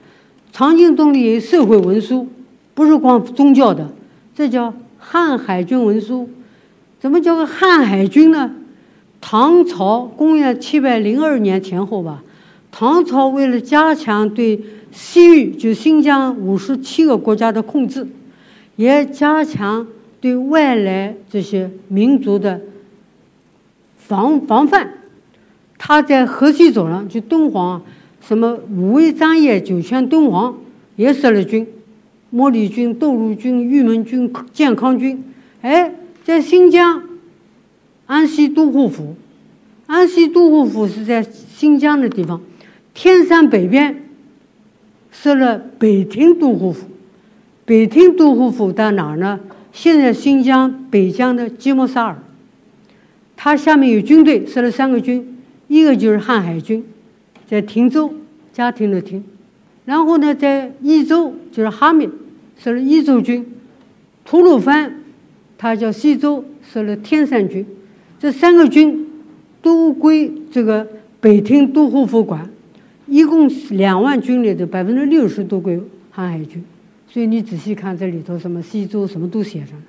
[0.51, 2.27] 藏经洞里有社会文书，
[2.79, 3.91] 不是光宗教的，
[4.37, 6.31] 这叫汉海军文书。
[7.01, 8.53] 怎么叫个汉海军呢？
[9.21, 12.23] 唐朝公元七百零二年前后吧，
[12.71, 14.61] 唐朝为了加强对
[14.93, 18.07] 西域就新疆五十七个国家的控制，
[18.77, 19.85] 也加强
[20.21, 22.61] 对外来这些民族的
[23.97, 24.89] 防防范。
[25.77, 27.83] 他在河西走廊，就敦煌，
[28.21, 30.57] 什么五味张掖、酒泉、敦煌
[30.95, 31.67] 也设了军，
[32.31, 35.23] 莫里军、窦入军、玉门军、健康军。
[35.63, 35.93] 哎，
[36.25, 37.03] 在新疆
[38.07, 39.17] 安西都护府，
[39.87, 42.41] 安西都护府是在新疆的地方，
[42.95, 44.05] 天山北边
[45.11, 46.87] 设了北庭都护府。
[47.65, 49.41] 北庭都护府在哪儿呢？
[49.73, 52.19] 现在新疆北疆的吉木沙尔，
[53.37, 56.83] 它下面有军队，设了三个军，一个就是瀚海军，
[57.47, 58.13] 在亭州，
[58.53, 59.23] 家庭的亭，
[59.89, 62.07] 然后呢，在益州就是哈密，
[62.59, 63.47] 设了益州军，
[64.23, 64.93] 吐鲁番，
[65.57, 67.65] 他叫西州，设了天山军，
[68.21, 69.09] 这三个军
[69.63, 70.87] 都归这个
[71.23, 72.51] 北庭都护府管，
[73.07, 75.81] 一共两万军里的百分之六十都归瀚
[76.29, 76.63] 海军。
[77.09, 79.85] 所以你仔细看这里头，什么西周什么都写上了。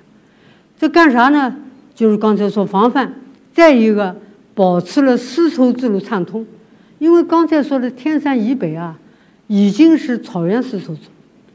[0.78, 1.54] 这干啥呢？
[1.94, 3.12] 就是刚才说防范，
[3.52, 4.16] 再一个
[4.54, 6.46] 保持了丝绸之路畅通。
[6.98, 8.98] 因为刚才说的天山以北啊，
[9.50, 11.10] 已经是草原丝绸之路，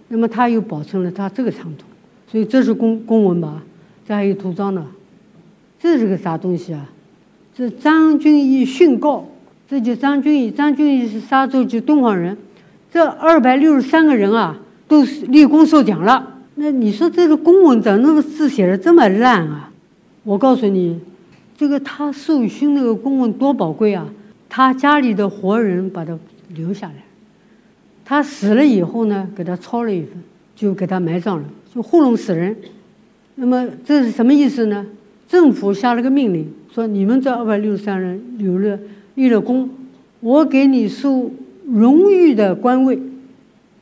[0.09, 1.85] 那么它又保存了它这个长度。
[2.29, 3.63] 所以这是公公文吧？
[4.05, 4.85] 这还有图章呢。
[5.79, 6.89] 这是个啥东西啊？
[7.55, 9.25] 这张君义训告，
[9.69, 10.51] 这就张君义。
[10.51, 12.37] 张君义是沙州及敦煌人。
[12.91, 14.59] 这二百六十三个人啊。
[14.87, 19.71] 都是立功受奖了，那你说这个公文怎么那么字写的这么烂啊？
[20.23, 20.99] 我告诉你，
[21.57, 24.07] 这个他受勋那个公文多宝贵啊！
[24.47, 26.15] 他家里的活人把他
[26.49, 26.93] 留下来，
[28.05, 30.11] 他死了以后呢，给他抄了一份，
[30.55, 31.43] 就给他埋葬了，
[31.73, 32.55] 就糊弄死人。
[33.33, 34.85] 那么这是什么意思呢？
[35.27, 38.79] 政府下了个命令，说你们这二百六十三人留了
[39.15, 39.69] 立了功，
[40.19, 41.31] 我给你授
[41.65, 42.99] 荣誉的官位。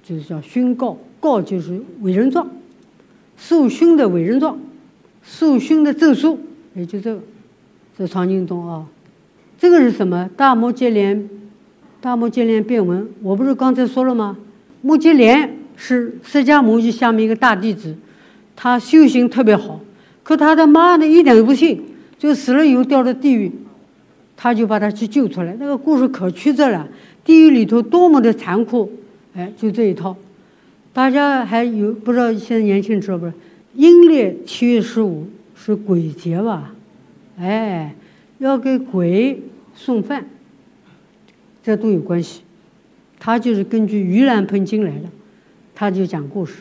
[0.01, 2.45] 就是叫勋告，告就是伟人状，
[3.37, 4.59] 授勋的伟人状，
[5.21, 6.37] 授勋的证书，
[6.73, 7.21] 也就这个，
[7.97, 8.85] 这长京东啊，
[9.57, 10.29] 这个是什么？
[10.35, 11.29] 大摩接连，
[12.03, 14.35] 大目犍连变文，我不是刚才说了吗？
[14.81, 17.95] 目犍连是释迦牟尼下面一个大弟子，
[18.57, 19.79] 他修行特别好，
[20.21, 21.81] 可他的妈呢一点都不信，
[22.19, 23.49] 就死了以后掉到地狱，
[24.35, 25.55] 他就把他去救出来。
[25.57, 26.85] 那个故事可曲折了，
[27.23, 28.91] 地狱里头多么的残酷。
[29.33, 30.13] 哎，就这一套，
[30.91, 33.31] 大家还有不知道现在年轻人知道不？
[33.75, 35.25] 阴历七月十五
[35.55, 36.75] 是鬼节吧？
[37.39, 37.95] 哎，
[38.39, 39.41] 要给鬼
[39.73, 40.25] 送饭，
[41.63, 42.41] 这都有关系。
[43.19, 45.09] 他就是根据《盂兰盆经》来的，
[45.73, 46.55] 他就讲故事，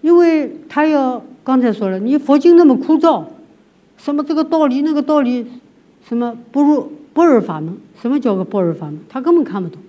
[0.00, 3.24] 因为他要刚才说了，你佛经那么枯燥，
[3.96, 5.44] 什么这个道理那个道理，
[6.08, 7.76] 什么不如不二法门？
[8.00, 8.98] 什么叫个不二法门？
[9.08, 9.80] 他根本看不懂，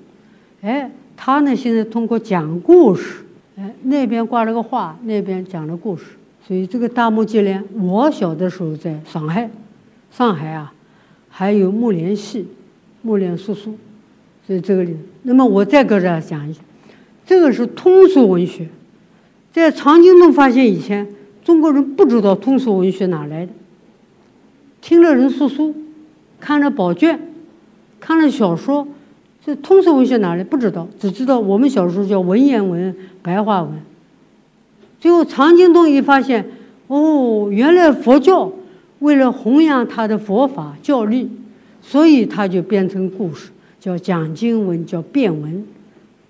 [0.62, 0.92] 哎。
[1.22, 3.26] 他呢，现在通过讲故事，
[3.58, 6.06] 哎，那边挂了个画，那边讲了故事，
[6.48, 9.50] 所以这个大木接连，我小的时候在上海，
[10.10, 10.72] 上海啊，
[11.28, 12.48] 还有木莲戏，
[13.02, 13.78] 木莲叔叔，
[14.50, 16.60] 所以这个里，那么我再给大家讲一下，
[17.24, 18.68] 这个是通俗文学，
[19.54, 21.08] 在长京洞发现以前，
[21.44, 23.52] 中国人不知道通俗文学哪来的，
[24.82, 25.76] 听了人说书，
[26.40, 27.20] 看了宝卷，
[28.00, 28.88] 看了小说。
[29.46, 30.44] 这通俗文学哪来？
[30.44, 33.72] 不知道，只知道我们小时候叫文言文、白话文。
[35.00, 36.50] 最后常经洞一发现，
[36.88, 38.52] 哦，原来佛教
[38.98, 41.30] 为了弘扬他的佛法教律，
[41.84, 45.66] 所以他就变成故事，叫讲经文，叫辩文，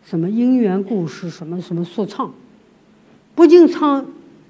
[0.06, 2.32] 什么因缘故事，什么什么说唱。
[3.36, 4.06] 不仅唱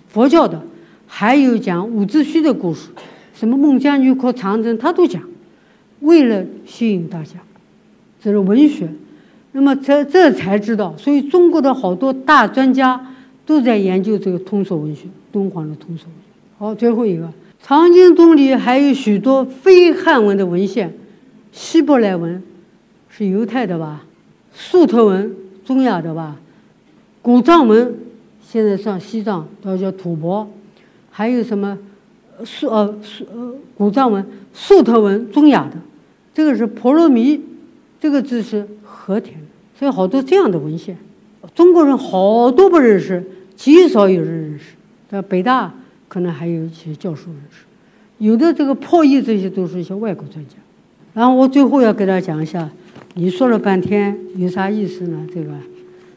[0.08, 0.62] 佛教的，
[1.08, 2.90] 还有讲伍子胥的故事，
[3.34, 5.22] 什么孟姜女哭长征，他都讲，
[6.02, 7.36] 为了吸引大家。
[8.22, 8.90] 这是文学，
[9.54, 13.14] 那么这这才知道，所以中国的好多大专家
[13.46, 16.32] 都在研究这个通俗文学，敦煌的通俗文学。
[16.58, 17.32] 好，最后一个，
[17.64, 20.94] 长经洞里还有许多非汉文的文献，
[21.54, 22.44] 希伯来文
[23.10, 24.06] 是犹太的吧？
[24.54, 25.36] 粟特文
[25.66, 26.38] 中亚的吧？
[27.22, 27.96] 古藏文
[28.42, 30.48] 现在上西藏都叫吐蕃，
[31.12, 31.78] 还有什么
[32.46, 35.78] 粟呃粟呃古藏文粟特文中亚的，
[36.34, 37.42] 这个是婆罗米。
[38.02, 39.36] 这个字是和田，
[39.78, 40.96] 所以好多这样的文献，
[41.54, 43.22] 中国人好多不认识，
[43.58, 44.68] 极少有人认识。
[45.12, 45.74] 在北大
[46.08, 47.66] 可能还有一些教授认识，
[48.20, 50.54] 有的这个破译这些都是一些外国专家。
[51.14, 52.70] 然后我最后要给大家讲一下，
[53.16, 55.28] 你说了半天有啥意思呢？
[55.34, 55.52] 这个，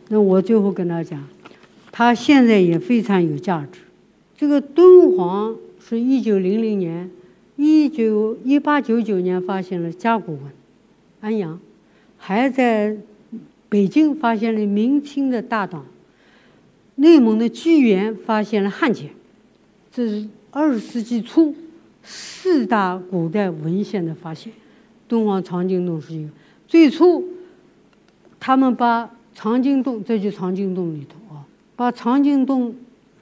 [0.08, 1.26] 那我最后跟他讲，
[1.90, 3.80] 他现在也非常有价值。
[4.36, 7.10] 这个敦煌是一九零零年，
[7.56, 10.52] 一九一八九九年发现了甲骨文，
[11.20, 11.58] 安阳。
[12.18, 12.96] 还在
[13.68, 15.84] 北京发现了明清的大档，
[16.96, 19.10] 内蒙的居延发现了汉简，
[19.90, 21.52] 这是二十世纪初
[22.04, 24.52] 四大古代文献的发现。
[25.08, 26.30] 敦煌长经洞是一个
[26.72, 27.22] 最初，
[28.40, 31.44] 他们把藏经洞，这就藏经洞里头啊，
[31.76, 32.74] 把藏经洞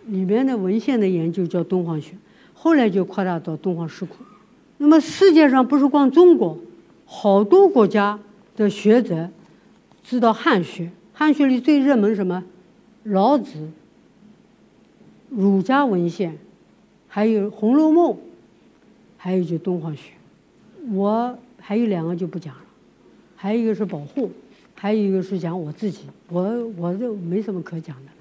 [0.06, 2.14] 里面的文献的研究叫敦煌学，
[2.54, 4.18] 后来就扩大到敦煌石窟。
[4.78, 6.56] 那么世界上不是光中国，
[7.04, 8.20] 好多国家。
[8.56, 9.28] 的学者
[10.04, 12.44] 知道汉学，汉学里最热门什么？
[13.02, 13.68] 老子、
[15.28, 16.38] 儒家文献，
[17.08, 18.12] 还有《红楼梦》，
[19.16, 20.12] 还有就东方学。
[20.92, 22.59] 我还有两个就不讲了，
[23.42, 24.30] 还有一个是保护，
[24.74, 26.00] 还有一个是讲我自己。
[26.28, 28.12] 我我这没什么可讲的，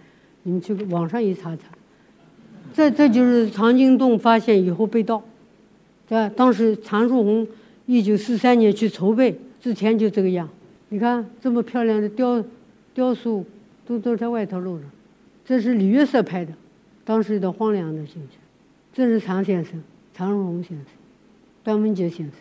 [0.44, 1.64] 你们去网上一查查。
[2.74, 5.22] 这这就是藏经洞发现以后被盗，
[6.08, 6.34] 对吧？
[6.34, 7.46] 当时常树红
[7.86, 10.48] 一九四三年去筹备之前就这个样。
[10.88, 12.42] 你看这么漂亮的雕
[12.94, 13.46] 雕塑，
[13.86, 14.86] 都都在外头露着。
[15.44, 16.54] 这是李约瑟拍的，
[17.04, 18.40] 当时的荒凉的形象。
[18.94, 20.86] 这是常先生，常树红先生，
[21.62, 22.36] 段文杰先生。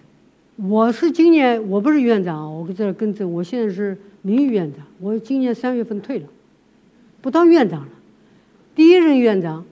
[0.67, 4.85] 我是今年我不是院长，我在这儿跟着，我现在是名誉院长。
[5.01, 6.27] 我今年三月份退了，
[7.23, 7.89] 不当院长了。
[8.75, 9.65] 第一任院长。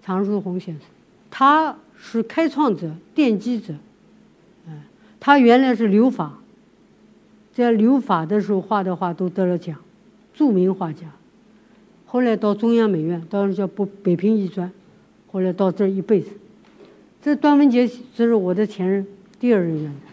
[0.00, 0.84] 常书鸿先生，
[1.30, 3.74] 他是开创者、奠基者，
[4.66, 4.80] 嗯，
[5.20, 6.38] 他原来是留法，
[7.52, 9.76] 在留法的时候画的画都得了奖，
[10.32, 11.02] 著名画家。
[12.06, 14.72] 后来到中央美院，当时叫北北平艺专，
[15.30, 16.30] 后来到这一辈子。
[17.20, 17.86] 这段文杰，
[18.16, 19.06] 这是我的前任，
[19.38, 20.07] 第二任院长，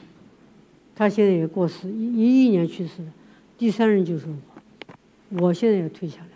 [0.96, 3.12] 他现在也过世，一一一年去世的，
[3.58, 4.26] 第三任就是
[5.38, 6.28] 我，我现在也退下来。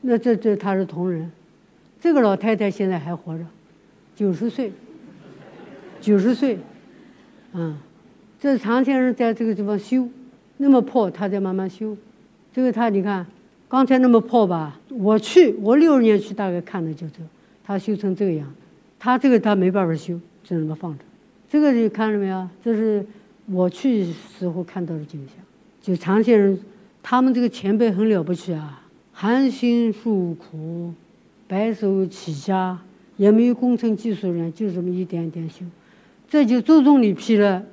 [0.00, 1.30] 那这这他是同仁。
[2.00, 3.44] 这个老太太现在还活着，
[4.14, 4.72] 九十岁，
[6.00, 6.58] 九十岁，
[7.52, 7.76] 嗯，
[8.38, 10.08] 这常先生在这个地方修，
[10.58, 11.96] 那么破，他在慢慢修。
[12.52, 13.26] 这个他你看，
[13.68, 17.16] 刚才那么破吧，我去，我六十年去大概看的就这，
[17.64, 18.46] 他修成这个样。
[19.00, 21.04] 他这个他没办法修，就那么放着。
[21.48, 22.48] 这个你看了没有？
[22.64, 23.04] 这是
[23.50, 25.36] 我去时候看到的景象。
[25.80, 26.58] 就常先生，
[27.02, 28.82] 他们这个前辈很了不起啊，
[29.12, 30.92] 含辛茹苦。
[31.46, 32.78] 白手起家，
[33.16, 35.64] 也没有工程技术人，就这么一点点修。
[36.28, 37.64] 这就周总理批了，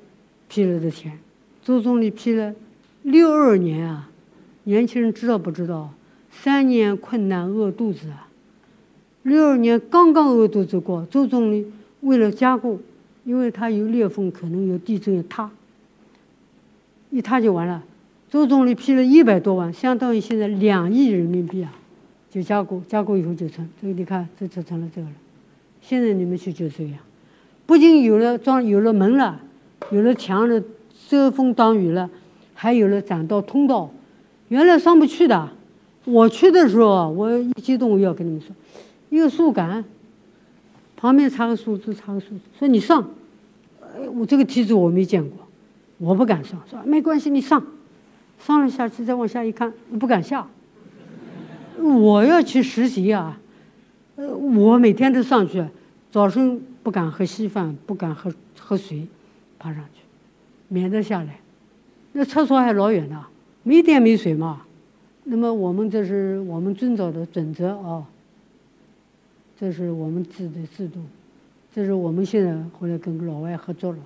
[0.48, 1.20] 批了的钱。
[1.62, 2.56] 周总理批了
[3.04, 4.10] 六二年啊，
[4.64, 5.94] 年轻人知道不知道？
[6.32, 8.30] 三年困难饿肚子啊！
[9.24, 11.66] 六二年刚刚饿肚子过，周总理
[12.02, 12.80] 为了加固，
[13.26, 15.52] 因为他有裂缝，可能有地震要塌，
[17.10, 17.84] 一塌就完了。
[18.30, 21.74] 周总理批了一百多万，相当于现在两亿人民币啊！
[22.30, 23.66] 就加固，加固以后就成。
[23.82, 25.14] 这个你看，这就成了这个了。
[25.82, 26.98] 现在你们去就这样，
[27.66, 29.40] 不仅有了装，有了门了，
[29.92, 30.62] 有了墙了，
[31.08, 32.10] 遮风挡雨了，
[32.54, 33.90] 还有了栈道通道。
[34.50, 35.50] 原来上不去的。
[36.04, 38.50] 我去的时候，我一激动，我要跟你们说，
[39.10, 39.86] 一个树干，
[40.98, 43.08] 旁边插个树枝，插个树枝，说你上。
[43.82, 45.45] 哎，我这个梯子我没见过，
[45.98, 46.62] 我不敢上。
[46.70, 47.64] 说没关系，你上。
[48.38, 50.46] 上了下去，再往下一看，不敢下。
[51.80, 53.40] 我要去实习啊，
[54.18, 55.64] 呃，我每天都上去，
[56.12, 59.08] 早晨不敢喝稀饭，不敢喝喝水，
[59.58, 60.02] 爬上去，
[60.68, 61.40] 免得下来。
[62.12, 63.26] 那厕所还老远呢，
[63.64, 64.64] 没电没水嘛。
[65.24, 68.06] 那么我们这是我们遵照的准则啊，
[69.58, 71.00] 这是我们制的制度，
[71.74, 74.00] 这是我们现在回来跟老外合作了，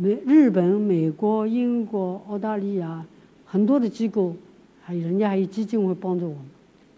[0.00, 3.04] 美日本、美国、英国、澳大利亚
[3.44, 4.32] 很多的机构，
[4.80, 6.44] 还有人家还有基金会帮助我们。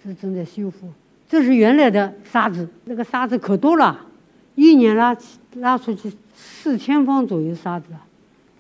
[0.03, 0.87] 是正在修复，
[1.27, 4.07] 这是原来的沙子，那个沙子可多了，
[4.55, 5.17] 一年拉
[5.55, 7.87] 拉出去四千方左右沙子，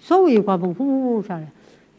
[0.01, 1.47] 稍微一刮风，呼呼呼下来，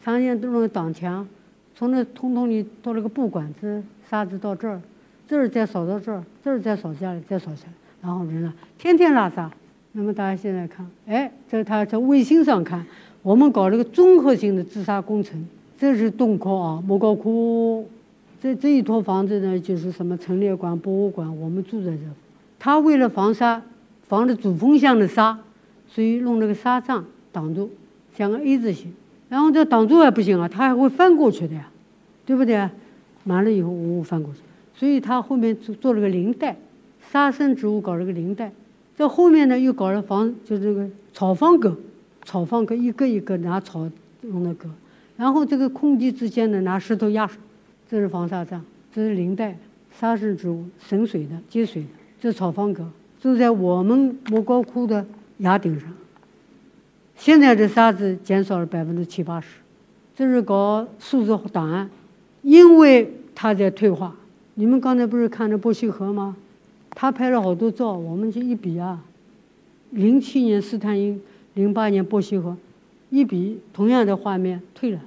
[0.04, 1.28] 常见都是挡墙，
[1.76, 4.82] 从那通通里到那个布管子，沙子到这儿，
[5.28, 9.52] 这儿再扫到这儿，这儿再扫下来，再扫下来，然后人呢天天拉沙。
[9.94, 12.86] 那么大家现在看，哎，在他在卫星上看，
[13.22, 15.46] 我们搞了个综合性的治沙工程，
[15.78, 17.86] 这是洞窟啊，莫高窟。
[18.42, 22.04] 这这一套房子呢，就是什么陈列馆、博物馆，我们住在这。
[22.58, 23.62] 他为了防沙，
[24.04, 25.38] 防止主风向的沙，
[25.88, 27.70] 所以弄了个沙帐挡住，
[28.16, 28.94] 像个 A 字形。
[29.28, 31.70] 然后这挡住还不行啊，它还会翻过去的呀，
[32.26, 32.70] 对不对？
[33.24, 34.40] 满了以后呜翻过去，
[34.74, 36.56] 所以他后面做做了个林带，
[37.12, 38.52] 沙生植物搞了个林带。
[39.02, 41.76] 这后面呢又搞了房，就这个草方格，
[42.24, 43.90] 草方格一个一个拿草
[44.22, 44.70] 弄的格，
[45.18, 47.36] 然后这个空地之间呢拿石头压上。
[47.90, 49.58] 这是防沙障，这是林带，
[50.00, 51.88] 沙生植物省水的、接水的。
[52.20, 52.88] 这草方格
[53.20, 55.04] 就在我们莫高窟的
[55.40, 55.92] 崖顶上。
[57.16, 59.48] 现在的沙子减少了百分之七八十。
[60.16, 61.90] 这是搞数字档案，
[62.44, 64.16] 因为它在退化。
[64.54, 66.36] 你们刚才不是看着波西河吗？
[66.94, 69.04] 他拍了好多照，我们去一比啊，
[69.92, 71.20] 零七年斯坦因，
[71.54, 72.56] 零八年波西河，
[73.10, 75.00] 一比同样的画面退了，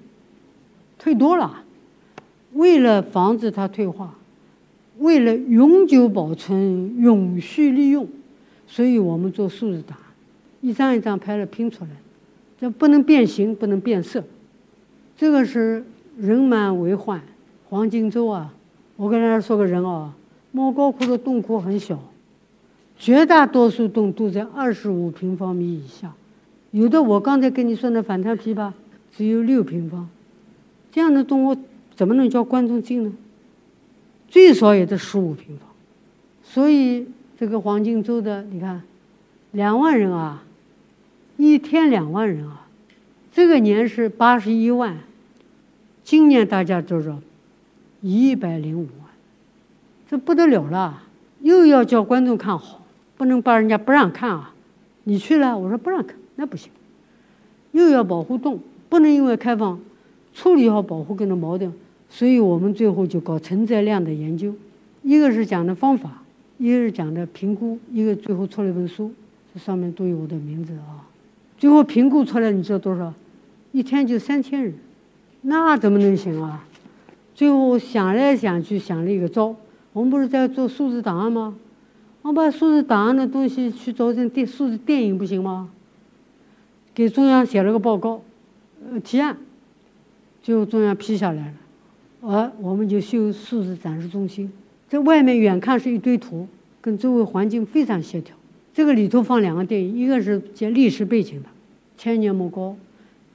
[0.98, 1.62] 退多了。
[2.54, 4.14] 为了防止它退化，
[4.98, 8.06] 为了永久保存、永续利用，
[8.66, 9.98] 所以我们做数字档，
[10.60, 11.90] 一张一张拍了拼出来，
[12.60, 14.22] 这不能变形，不能变色。
[15.16, 15.84] 这个是
[16.16, 17.20] 人满为患，
[17.68, 18.54] 黄金周啊！
[18.96, 20.14] 我跟大家说个人啊，
[20.54, 21.98] 莫高窟的洞窟很小，
[22.96, 26.14] 绝大多数洞都在二十五平方米以下，
[26.70, 28.70] 有的我刚才跟你说那反弹琵琶
[29.10, 30.08] 只有六平方，
[30.92, 31.56] 这样的洞我
[31.96, 33.12] 怎么能叫观众进呢？
[34.28, 35.66] 最少也得十五平方，
[36.44, 37.04] 所以
[37.36, 38.80] 这个黄金周的，你看，
[39.50, 40.44] 两万人啊，
[41.36, 42.68] 一天两万人啊，
[43.32, 44.98] 这个年是八十一万，
[46.04, 47.18] 今年大家知道，
[48.02, 49.03] 一百零五万，
[50.16, 51.02] 不得了了，
[51.40, 52.80] 又要叫观众看好。
[53.16, 54.52] 不能把人家不让看啊！
[55.04, 56.70] 你去了，我说不让看，那不行。
[57.70, 58.58] 又要保护洞，
[58.88, 59.78] 不能因为开放
[60.34, 61.72] 处理好保护跟着矛盾，
[62.10, 64.52] 所以我们最后就搞承载量的研究。
[65.02, 66.22] 一个是讲的方法，
[66.58, 69.12] 一个是讲的评估，一个最后出了一本书，
[69.54, 71.06] 这上面都有我的名字啊。
[71.56, 73.14] 最后评估出来，你知道多少？
[73.70, 74.74] 一天就三千人，
[75.42, 76.66] 那怎么能行啊？
[77.32, 79.54] 最后想来想去想了一个招，
[79.94, 81.54] 我们不是在做数字档案吗？
[82.22, 85.70] 我把数字档案的东西去做成电数字电影不行吗？
[86.92, 88.20] 给中央写了个报告，
[88.90, 89.36] 呃，提案，
[90.42, 91.54] 最后中央批下来了，
[92.22, 94.50] 而我们就修数字展示中心，
[94.88, 96.48] 在外面远看是一堆图，
[96.80, 98.34] 跟周围环境非常协调。
[98.72, 101.48] 这个里头放两个电影，一个是讲历史背景的
[101.96, 102.70] 《千年莫高》，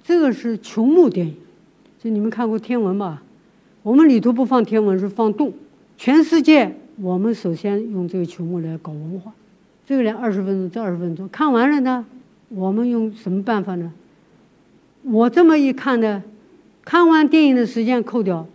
[0.04, 1.36] 这个是穹幕电影，
[2.04, 3.24] 就你们看过天文吧？
[3.82, 5.54] 我们里头不放天文，是放洞，
[6.00, 6.74] 全世界。
[7.02, 9.34] 我们首先用这个曲目来搞文化，
[9.86, 12.06] 这个连二十分钟，这二十分钟看完了呢，
[12.48, 13.92] 我们用什么办法呢？
[15.04, 16.24] 我这么一看呢，
[16.86, 18.48] 看完电影的时间扣掉，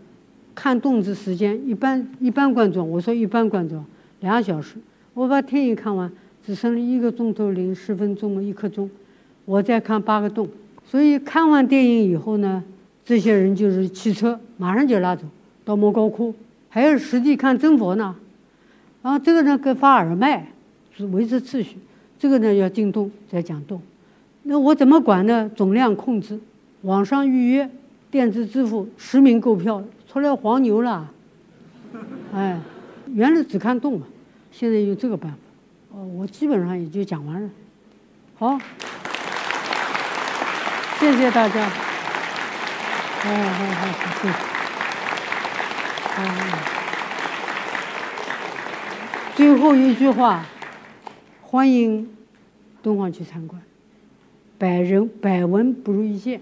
[0.55, 3.85] 看动子时间，一般一般观众，我说一般观众
[4.21, 4.77] 两小时，
[5.13, 6.11] 我把电影看完
[6.47, 8.91] 只剩一个钟头零十分钟嘛，一刻钟，
[9.45, 10.49] 我再看八个洞，
[10.87, 12.65] 所以看完电影以后呢，
[13.05, 15.25] 这些人就是汽车马上就拉走
[15.63, 16.35] 到莫高窟，
[16.75, 18.17] 还要实地看真佛呢。
[19.01, 20.45] 然后这个呢，跟发耳麦
[20.97, 21.79] 是维持秩序，
[22.19, 23.81] 这个呢要进洞再讲洞。
[24.43, 25.49] 那我怎么管呢？
[25.55, 26.37] 总量控制，
[26.83, 27.71] 网上预约，
[28.11, 31.09] 电子支付，实名购票，出来黄牛了。
[32.35, 32.59] 哎，
[33.15, 34.07] 原来只看洞嘛，
[34.51, 35.39] 现在用这个办法。
[35.93, 37.49] 哦，我基本上也就讲完了。
[38.35, 38.59] 好，
[40.99, 41.69] 谢谢大家。
[41.69, 43.87] 好好好，
[44.21, 44.54] 谢谢。
[46.23, 46.59] 好。
[49.37, 50.45] 最后一句话，
[51.43, 52.17] 欢迎
[52.83, 53.61] 敦煌去参观，
[54.57, 56.41] 百人百闻不如一见。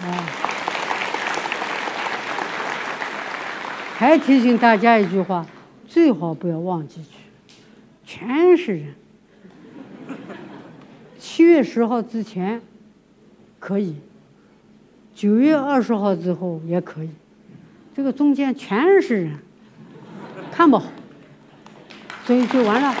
[0.00, 0.06] 啊，
[3.94, 5.44] 还提醒大家一句话，
[5.88, 7.10] 最好不要忘记去，
[8.04, 8.94] 全是人。
[11.18, 12.62] 七月十号之前
[13.58, 13.96] 可以，
[15.12, 17.10] 九月二十号之后也可以，
[17.98, 19.38] 这个中间全是人。
[20.52, 20.86] 看不好，
[22.24, 22.94] 所以就完了。